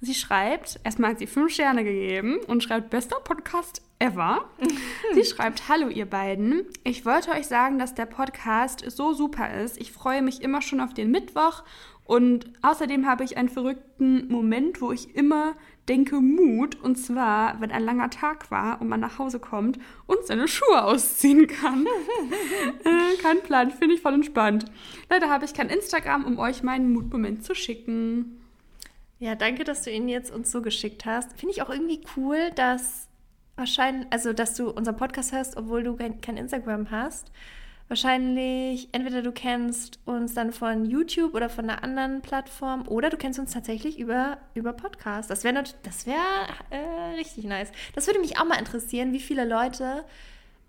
[0.00, 4.44] Sie schreibt, erstmal hat sie fünf Sterne gegeben und schreibt, bester Podcast ever.
[5.14, 6.66] sie schreibt, hallo ihr beiden.
[6.84, 9.76] Ich wollte euch sagen, dass der Podcast so super ist.
[9.80, 11.64] Ich freue mich immer schon auf den Mittwoch
[12.04, 15.54] und außerdem habe ich einen verrückten Moment, wo ich immer
[15.90, 16.80] denke Mut.
[16.80, 20.84] Und zwar, wenn ein langer Tag war und man nach Hause kommt und seine Schuhe
[20.84, 21.84] ausziehen kann.
[22.84, 24.64] äh, kein Plan, finde ich voll entspannt.
[25.10, 28.40] Leider habe ich kein Instagram, um euch meinen Mutmoment zu schicken.
[29.18, 31.38] Ja, danke, dass du ihn jetzt uns so geschickt hast.
[31.38, 33.08] Finde ich auch irgendwie cool, dass
[33.56, 37.30] wahrscheinlich, also dass du unseren Podcast hörst, obwohl du kein, kein Instagram hast.
[37.90, 43.16] Wahrscheinlich, entweder du kennst uns dann von YouTube oder von einer anderen Plattform oder du
[43.16, 45.28] kennst uns tatsächlich über, über Podcast.
[45.28, 46.14] Das wäre das wär,
[46.70, 47.72] äh, richtig nice.
[47.96, 50.04] Das würde mich auch mal interessieren, wie viele Leute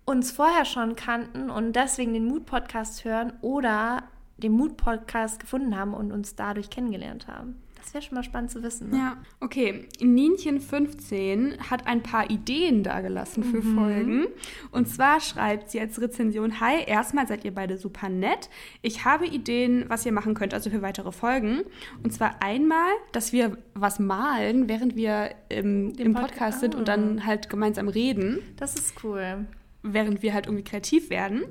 [0.04, 4.02] uns vorher schon kannten und deswegen den Mood-Podcast hören oder
[4.38, 7.61] den Mood-Podcast gefunden haben und uns dadurch kennengelernt haben.
[7.82, 8.90] Das wäre schon mal spannend zu wissen.
[8.90, 8.96] Ne?
[8.96, 9.88] Ja, okay.
[10.00, 13.74] Ninchen15 hat ein paar Ideen dagelassen für Mhm.
[13.76, 14.26] Folgen.
[14.70, 18.48] Und zwar schreibt sie als Rezension: Hi, erstmal seid ihr beide super nett.
[18.82, 21.62] Ich habe Ideen, was ihr machen könnt, also für weitere Folgen.
[22.02, 26.82] Und zwar einmal, dass wir was malen, während wir im, im Pod- Podcast sind und
[26.88, 26.96] Ah.
[26.96, 28.38] dann halt gemeinsam reden.
[28.56, 29.46] Das ist cool.
[29.84, 31.42] während wir halt irgendwie kreativ werden.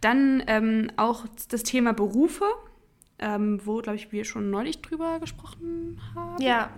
[0.00, 2.44] Dann ähm, auch das Thema Berufe,
[3.18, 6.42] ähm, wo, glaube ich, wir schon neulich drüber gesprochen haben.
[6.42, 6.70] Ja.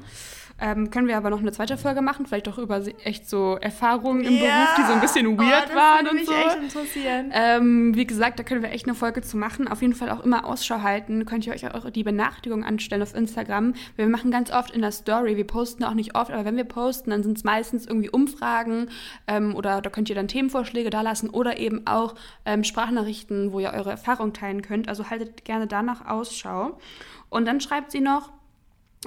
[0.61, 4.25] Ähm, können wir aber noch eine zweite Folge machen, vielleicht auch über echt so Erfahrungen
[4.25, 4.41] im Ja.
[4.41, 6.33] Beruf, die so ein bisschen weird oh, das waren würde und mich so.
[6.33, 7.31] echt interessieren.
[7.33, 9.69] Ähm, wie gesagt, da können wir echt eine Folge zu machen.
[9.69, 11.27] Auf jeden Fall auch immer Ausschau halten.
[11.27, 13.75] Könnt ihr euch auch die Benachrichtigung anstellen auf Instagram.
[13.97, 15.37] Wir machen ganz oft in der Story.
[15.37, 18.91] Wir posten auch nicht oft, aber wenn wir posten, dann sind es meistens irgendwie Umfragen
[19.27, 23.61] ähm, oder da könnt ihr dann Themenvorschläge da lassen oder eben auch ähm, Sprachnachrichten, wo
[23.61, 24.89] ihr eure Erfahrung teilen könnt.
[24.89, 26.79] Also haltet gerne danach Ausschau.
[27.31, 28.31] Und dann schreibt sie noch,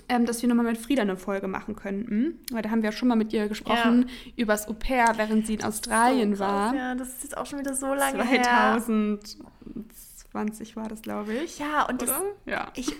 [0.07, 2.39] ähm, dass wir nochmal mit Frieda eine Folge machen könnten.
[2.51, 5.55] Weil da haben wir ja schon mal mit ihr gesprochen übers Au pair, während sie
[5.55, 6.73] in Australien So war.
[6.75, 8.77] Ja, das ist jetzt auch schon wieder so lange her.
[8.79, 11.59] 2020 war das, glaube ich.
[11.59, 12.21] Ja, und das, Oder?
[12.45, 12.67] Ja.
[12.75, 12.93] ich,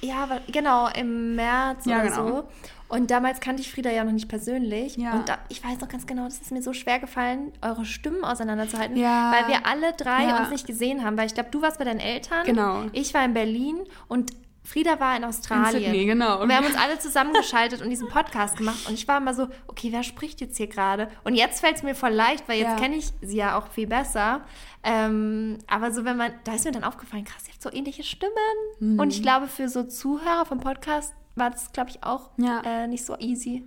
[0.00, 2.28] ja, genau, im März Ja, oder genau.
[2.28, 2.48] so.
[2.88, 4.96] Und damals kannte ich Frieda ja noch nicht persönlich.
[4.96, 5.14] Ja.
[5.14, 8.22] Und da, ich weiß noch ganz genau, das ist mir so schwer gefallen, eure Stimmen
[8.22, 9.32] auseinanderzuhalten, Ja.
[9.32, 10.38] weil wir alle drei Ja.
[10.38, 11.18] uns nicht gesehen haben.
[11.18, 12.84] Weil ich glaube, du warst bei deinen Eltern, Genau.
[12.92, 14.30] ich war in Berlin und
[14.66, 15.76] Frieda war in Australien.
[15.84, 16.42] In Sydney, genau.
[16.42, 18.86] Und wir haben uns alle zusammengeschaltet und diesen Podcast gemacht.
[18.88, 21.08] Und ich war immer so, okay, wer spricht jetzt hier gerade?
[21.24, 22.76] Und jetzt fällt es mir voll leicht, weil jetzt Ja.
[22.76, 24.42] kenne ich sie ja auch viel besser.
[24.82, 28.02] Ähm, aber so, wenn man, da ist mir dann aufgefallen, krass, ihr habt so ähnliche
[28.02, 28.32] Stimmen.
[28.80, 28.98] Mhm.
[29.00, 32.60] Und ich glaube, für so Zuhörer vom Podcast war das, glaube ich, auch Ja.
[32.64, 33.64] äh, nicht so easy.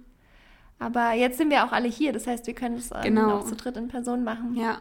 [0.80, 2.14] Aber jetzt sind wir auch alle hier.
[2.14, 3.38] Das heißt, wir können es ähm, Genau.
[3.40, 4.56] auch zu dritt in Person machen.
[4.56, 4.78] Ja.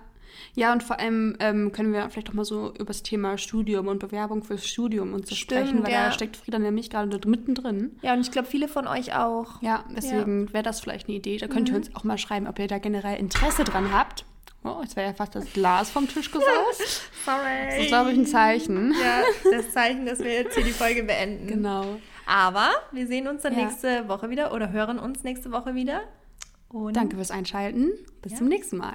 [0.54, 3.88] Ja, und vor allem ähm, können wir vielleicht auch mal so über das Thema Studium
[3.88, 6.06] und Bewerbung fürs Studium und so Stimmt, sprechen, weil ja.
[6.06, 7.96] da steckt Frieda nämlich gerade mittendrin.
[8.02, 9.62] Ja, und ich glaube, viele von euch auch.
[9.62, 11.38] Ja, deswegen wäre das vielleicht eine Idee.
[11.38, 14.24] Da könnt ihr uns auch mal schreiben, ob ihr da generell Interesse dran habt.
[14.64, 17.02] Oh, jetzt wäre ja fast das Glas vom Tisch gesaust.
[17.24, 17.66] Sorry.
[17.70, 18.92] Das ist, glaube ich, ein Zeichen.
[19.00, 19.22] Ja,
[19.52, 21.46] das Zeichen, dass wir jetzt hier die Folge beenden.
[21.46, 21.98] Genau.
[22.26, 23.64] Aber wir sehen uns dann Ja.
[23.64, 26.02] nächste Woche wieder oder hören uns nächste Woche wieder.
[26.68, 27.92] Und Danke fürs Einschalten.
[28.20, 28.94] Bis zum nächsten Mal.